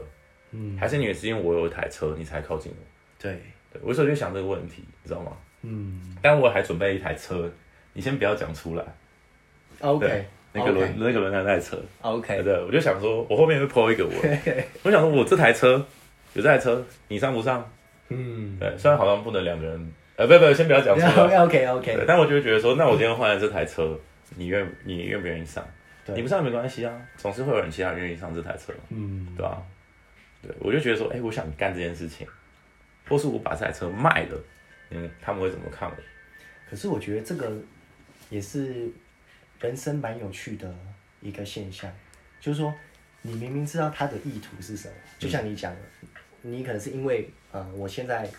[0.52, 0.78] 嗯。
[0.78, 2.78] 还是你也是因为我有一台车，你才靠近我？
[3.18, 3.40] 对。
[3.72, 5.32] 对，我有时候就想这个问题，你知道吗？
[5.62, 6.16] 嗯。
[6.22, 7.50] 但我还准备一台车，
[7.94, 8.84] 你先不要讲出来。
[9.80, 10.26] OK。
[10.52, 11.78] 那个轮那个轮胎那台车。
[12.02, 12.44] OK。
[12.44, 14.12] 对，我就想说，我后面会 po 一个我。
[14.84, 15.86] 我想说，我这台车。
[16.34, 17.72] 有这台车，你上不上？
[18.10, 21.08] 嗯，对，虽然好像不能两个人，呃，不不，先不要讲车。
[21.24, 22.04] OK OK OK。
[22.08, 24.00] 但我就会觉得说，那我今天换了这台车，
[24.36, 25.66] 你愿你愿不愿意上？
[26.06, 28.72] 对你不上也没关系啊，总是会有人其他人愿意上这台车。
[28.90, 29.58] 嗯，对吧、啊？
[30.44, 32.28] 对，我就觉得说，哎、欸，我想干这件事情，
[33.10, 34.40] 或是我把这台车卖了，
[34.92, 35.96] 嗯，他们会怎么看我？
[36.70, 37.52] 可是我觉得这个
[38.30, 38.88] 也是
[39.60, 40.72] 人生蛮有趣的
[41.22, 41.92] 一个现象，
[42.40, 42.72] 就是说，
[43.24, 46.08] 你明明知道他的意图是什么，就像你讲的，嗯、
[46.48, 48.30] 你可能是因为，呃，我现在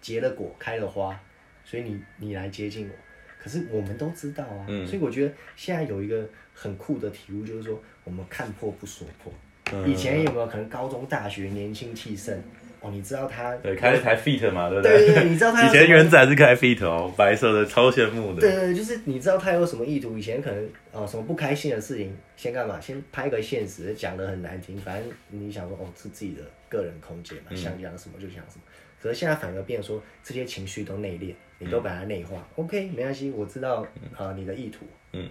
[0.00, 1.20] 结了果，开了花，
[1.62, 2.94] 所以你你来接近我。
[3.38, 9.30] 可是我们都知道啊，嗯、所以我觉得现在有一个很酷的体悟，就是说，我们看破不说破。
[9.72, 12.42] 嗯、以前有没有可能高中、大学年轻气盛？
[12.84, 15.06] 哦，你知道他对开了台 Fit 嘛，对不对？
[15.06, 18.42] 对对，你知道他 以前元仔是开 Fit 哦，白色的，超羡慕的。
[18.42, 20.18] 对对，就是你知道他有什么意图？
[20.18, 22.78] 以前可能哦，什么不开心的事情，先干嘛？
[22.78, 24.76] 先拍个现实，讲的很难听。
[24.78, 28.62] 反正你想说哦，是自己的个人空间嘛，想讲什么就讲什么。
[28.66, 32.36] 嗯、可是现在反而变成说，这些情绪都内敛，你都把它内化。
[32.36, 33.76] 嗯、OK，没关系，我知道
[34.12, 34.84] 啊、呃，你的意图。
[35.12, 35.30] 嗯，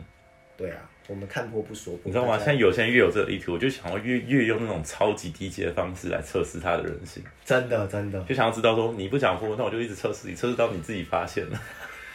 [0.58, 0.90] 对啊。
[1.08, 2.38] 我们看破不说破，你知道吗？
[2.38, 7.22] 现在有些人越有这个意图，我就想要越越用那种超级低级的方式来测试他的人性。
[7.44, 11.62] 真的，真的，就想要知道说你不讲破，那我就一直测试你，测试到你自己发现了，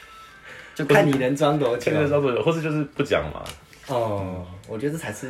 [0.74, 3.45] 就看你能装多久，能装多久，或是就是不讲嘛。
[3.89, 5.28] 哦，嗯、我觉得这才是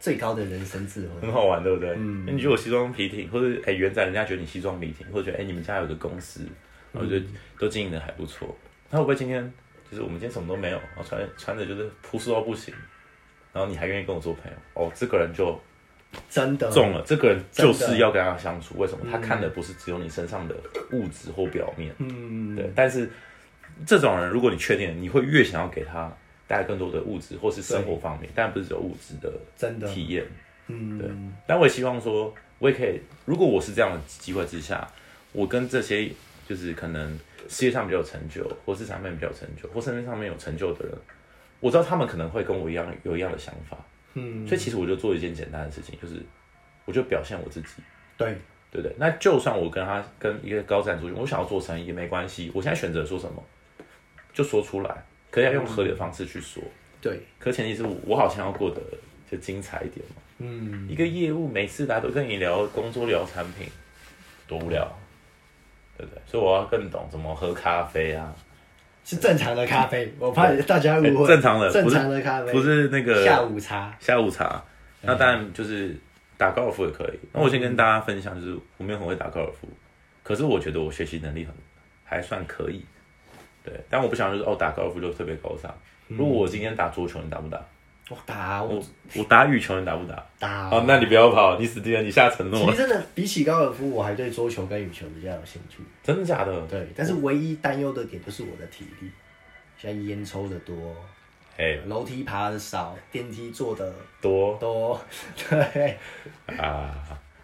[0.00, 1.90] 最高的人生智慧，很好玩，对不对？
[1.96, 2.26] 嗯。
[2.26, 6.40] 你觉得我西装笔挺，或者哎原仔，人家觉得你西装笔挺，或者觉得哎你们家有个公司，
[6.92, 7.24] 我觉得
[7.58, 8.56] 都经营的还不错，
[8.90, 9.52] 那会不会今天？
[9.90, 12.72] 就是我们今天什么都没有，然后穿穿的就是朴素到不行，
[13.52, 15.58] 然后你还愿意跟我做朋友，哦，这个人就
[16.28, 18.78] 真的中了，这个人就是要跟他相处。
[18.78, 19.04] 为什么？
[19.10, 20.54] 他看的不是只有你身上的
[20.92, 22.70] 物质或表面，嗯，对。
[22.74, 23.10] 但是
[23.84, 26.12] 这种人，如果你确定，你会越想要给他
[26.46, 30.24] 带来更多的物质或是生活方面，但不是只有物质的真的体验，
[30.68, 31.08] 嗯，对。
[31.48, 34.86] 但我也希望说，我也可以，如果我是这样的机会之下，
[35.32, 36.08] 我跟这些
[36.48, 37.18] 就是可能。
[37.48, 40.94] 事业上比较有成就，或市场面比较有成就，或身边上面有成就的人，
[41.60, 43.76] 我知道他们可能会跟我一样有一样的想法，
[44.14, 46.22] 嗯，所以其实我就做一件简单的事情，就是
[46.84, 47.68] 我就表现我自己，
[48.16, 48.36] 对，
[48.70, 48.92] 对对。
[48.98, 53.42] 那就算我跟他跟一个高赞助，我想要做生意也没关系，我现在选择说什么
[54.32, 56.70] 就说出来，可以要用合理的方式去说，嗯、
[57.00, 57.20] 对。
[57.38, 58.80] 可前提是我，我好像要过得
[59.30, 63.68] 就精彩一点嘛，嗯，一个业务每次大家都跟你聊工作聊产品，
[64.46, 64.99] 多无聊。
[66.00, 68.34] 对对，所以我要更懂怎么喝咖啡啊，
[69.04, 71.26] 是正常的咖啡，我怕大家误会。
[71.26, 73.94] 正常的，正常的咖啡，不是那个下午茶。
[74.00, 74.62] 下午茶，
[75.02, 75.94] 那当然就是
[76.38, 77.18] 打高尔夫也可以。
[77.32, 79.68] 那我先跟大家分享，就是我没有很会打高尔夫，
[80.22, 81.54] 可是我觉得我学习能力很
[82.04, 82.84] 还算可以。
[83.62, 85.70] 对，但我不想就是哦，打高尔夫就特别高尚。
[86.08, 87.60] 如果我今天打桌球，你打不打？
[88.10, 88.82] 我打我
[89.14, 90.26] 我打羽球，你打不打？
[90.38, 92.58] 打哦，那你不要跑，你死定了，你下承诺。
[92.64, 95.78] 其实真的比起高尔夫，我还对桌球跟羽球比较有兴趣。
[96.02, 96.60] 真的假的？
[96.66, 99.08] 对，但是唯一担忧的点就是我的体力，
[99.78, 100.74] 现在烟抽的多，
[101.56, 105.00] 哎，楼梯爬的少，电梯坐的多多，
[105.48, 105.96] 对
[106.58, 106.92] 啊，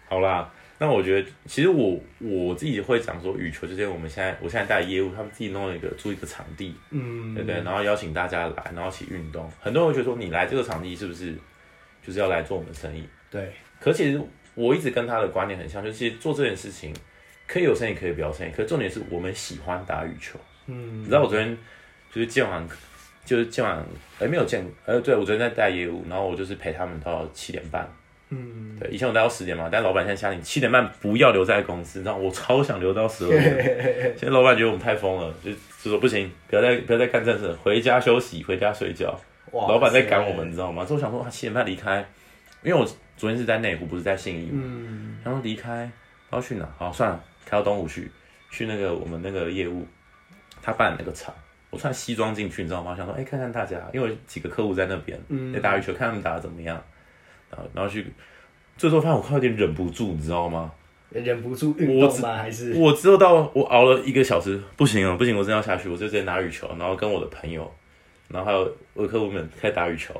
[0.08, 0.50] 好啦。
[0.78, 7.62] 那我觉得，其实我我自己会讲说，羽球这些我们现在我现在带业务，他们自己弄了一个租一个场地，嗯，对不对？
[7.62, 9.50] 然后邀请大家来，然后一起运动。
[9.58, 11.34] 很多人会觉得说，你来这个场地是不是
[12.06, 13.08] 就是要来做我们生意？
[13.30, 13.50] 对。
[13.80, 14.20] 可其实
[14.54, 16.94] 我一直跟他的观念很像，就是其实做这件事情
[17.46, 18.50] 可以有生意，可以不要生意。
[18.50, 20.38] 可是重点是我们喜欢打羽球。
[20.66, 21.00] 嗯。
[21.00, 21.56] 你知道我昨天
[22.12, 22.68] 就是见完，
[23.24, 23.82] 就是见完，
[24.18, 27.90] 哎，没有见，呃，对，我昨天在带业务，然后我就是陪他们到七点半。
[28.30, 34.14] 嗯，对，以前我待到十点嘛，但老板现在下令七点半不要留在公司，你知道我超想留到十二点。
[34.18, 35.52] 现在老板觉得我们太疯了，就
[35.82, 39.16] 就说不行，不要再不要再干正事，回家休息，回家睡觉。
[39.52, 40.84] 哇老板在赶我们，你知道吗？
[40.84, 42.04] 所以我想说，他七点半离开，
[42.62, 42.84] 因为我
[43.16, 44.50] 昨天是在内湖，不是在信义。
[44.52, 45.18] 嗯。
[45.22, 45.70] 然后离开，
[46.28, 46.68] 然后去哪？
[46.76, 48.10] 好，算了，开到东湖去，
[48.50, 49.86] 去那个我们那个业务，
[50.60, 51.32] 他办的那个场，
[51.70, 52.96] 我穿西装进去，你知道吗？
[52.96, 56.82] 想说，哎、欸，看看大家，因为几个客户在那边，嗯，在打羽球，看他们打的怎么样。
[57.74, 58.06] 然后去，
[58.76, 60.72] 最后发现我快有点忍不住，你知道吗？
[61.10, 62.36] 忍不住运动吗？
[62.36, 67.72] 还是我只有到我熬了一个小时，不行了，不行，我真的要下去，我就直接拿羽球，然后跟我的朋友，
[68.28, 70.12] 然后还有我的客户们开始打羽球。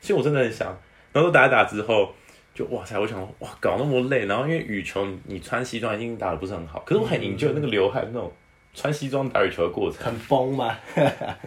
[0.00, 0.68] 其实我真的很想，
[1.12, 2.14] 然后都打一打之后，
[2.54, 8.32] 就哇塞，我想哇，搞那么累，然后因为羽球你穿西装已经打的不是很好，可是我很 enjoy 那个流汗那种
[8.72, 10.78] 穿西装打羽球的过程，很疯吗？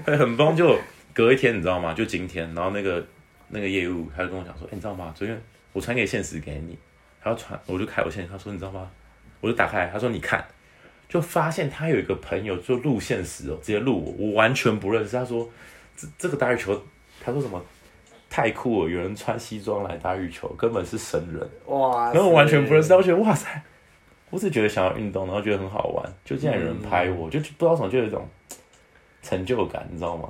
[0.06, 0.56] 对，很疯。
[0.56, 0.78] 就
[1.14, 1.94] 隔一天，你知道吗？
[1.94, 3.04] 就今天，然后那个。
[3.50, 5.14] 那个业务他就跟我讲说，哎、欸，你知道吗？
[5.16, 5.40] 昨天
[5.72, 6.78] 我传给现实给你，
[7.22, 8.90] 他要传，我就开我现实，他说你知道吗？
[9.42, 10.44] 我就打开，他说你看，
[11.10, 15.16] 就发现他有一个朋友就录现实哦，直接录我，我完全不认识。
[15.16, 15.50] 他说
[15.96, 16.82] 这这个打羽球，
[17.22, 17.64] 他说什么
[18.30, 21.50] 太酷了，有人穿西装来打羽球，根本是神人。
[21.66, 22.12] 哇！
[22.14, 23.62] 然后我完全不认识，我觉得哇塞，
[24.30, 28.28] 我只觉得想要运动，然后觉得很好玩，就竟然有人拍我，嗯、就不知道怎么就有一种
[29.22, 30.30] 成就感，你知道吗？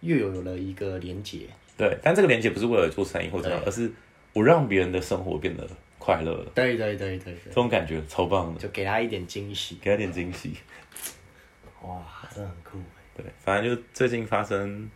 [0.00, 1.40] 又有了一个连结。
[1.78, 3.90] 对，但这个连接不是为了做生意或怎样，而是
[4.34, 5.66] 我让别人的生活变得
[5.98, 6.52] 快乐了。
[6.54, 10.54] 对对对对对，这种感觉超棒的，就给他一点惊喜，给他点惊喜。
[11.82, 12.04] 哇，
[12.34, 12.78] 真的很酷。
[13.16, 14.90] 对，反正就最近发生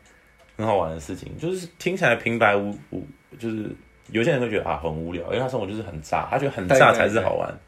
[0.56, 3.06] 很好玩的事情，就是听起来平白无无，
[3.38, 3.70] 就是
[4.10, 7.48] 有些人会觉得啊很无聊，因为他生活就是很炸，他觉得很炸才是好玩。
[7.48, 7.58] 对对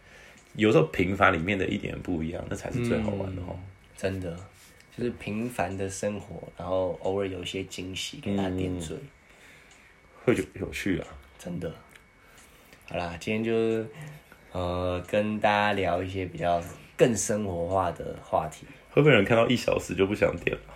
[0.56, 3.50] 对，有时候平凡里面的一点不一样，那才是最好玩的哦。
[3.50, 3.58] 嗯，
[3.96, 4.36] 真的，
[4.96, 9.00] 就是平凡的生活，然后偶尔有一些惊喜给他点缀，嗯，
[10.24, 11.06] 会有有趣啊，
[11.38, 11.72] 真的。
[12.88, 13.84] 好啦，今天就
[14.52, 16.62] 呃跟大家聊一些比较
[16.96, 18.66] 更生活化的话题。
[18.90, 20.74] 会不会有人看到一小时就不想点了？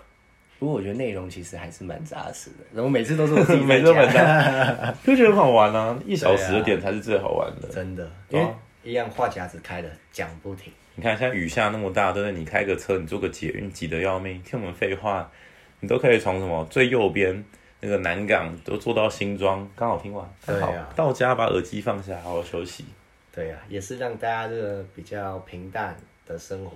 [0.58, 2.56] 不过我觉得内容其实还是蛮扎实的。
[2.74, 5.96] 然后每次都是我自己 每次都蛮扎，就觉得很好玩啊！
[6.04, 8.10] 一小时的点才是最好玩的，真的。
[8.30, 8.48] 因为
[8.82, 10.72] 一样话匣子开的讲不停。
[10.98, 12.36] 你看，现在雨下那么大，对不对？
[12.36, 14.42] 你开个车，你坐个捷运，挤得要命。
[14.42, 15.30] 听我们废话，
[15.78, 17.44] 你都可以从什么最右边
[17.78, 20.28] 那个南港都坐到新庄，刚好听完。
[20.44, 20.92] 对啊。
[20.96, 22.84] 到家把耳机放下，好好休息。
[23.32, 25.96] 对呀，也是让大家这个比较平淡
[26.26, 26.72] 的生活。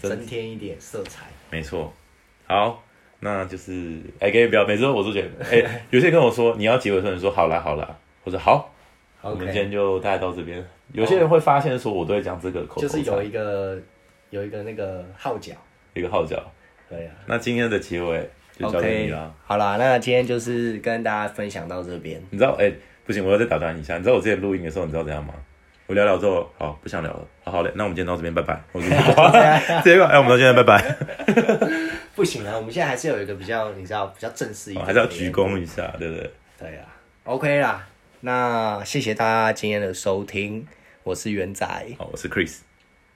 [0.00, 1.92] 增添一点色彩，没错。
[2.46, 2.82] 好，
[3.20, 8.71] 那就是哎，可以不要每次我都觉得哎，有些人跟我说你要结尾的时候，你说好啦好啦，或者好.
[9.30, 10.64] 我们今天就大概到这边。
[10.92, 13.78] 有些人会发现说，我都会讲这个口头禅，就是有一个
[14.30, 15.52] 有一个那个号角，
[15.94, 16.42] 一个号角。
[16.88, 19.18] 对啊，那今天的结尾就交给你了。
[19.18, 19.48] Okay.
[19.48, 22.22] 好啦，那今天就是跟大家分享到这边。
[22.30, 22.70] 你知道哎，
[23.06, 23.96] 不行，我要再打断一下。
[23.96, 25.32] 你知道我之前录音的时候，你知道怎样吗？
[25.86, 28.62] 我聊聊之后，好，不想聊了，好好嘞，那我们今天到这边，拜拜。
[28.72, 30.96] 我跟你说，这个，哎，我们到现在，拜拜。
[32.14, 36.30] 不行啊，我们现在还是有一个比较，你知道，比较正式一点，还是要鞠躬一下，对不对？
[36.58, 36.86] 对啊
[37.24, 37.86] ，OK 啦，
[38.24, 40.64] 那谢谢大家今天的收听，
[41.02, 41.66] 我是元仔，
[41.98, 42.58] 好，我是 Chris，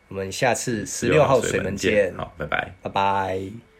[0.09, 3.76] 我们下次十六号水门见，好，拜拜，拜拜。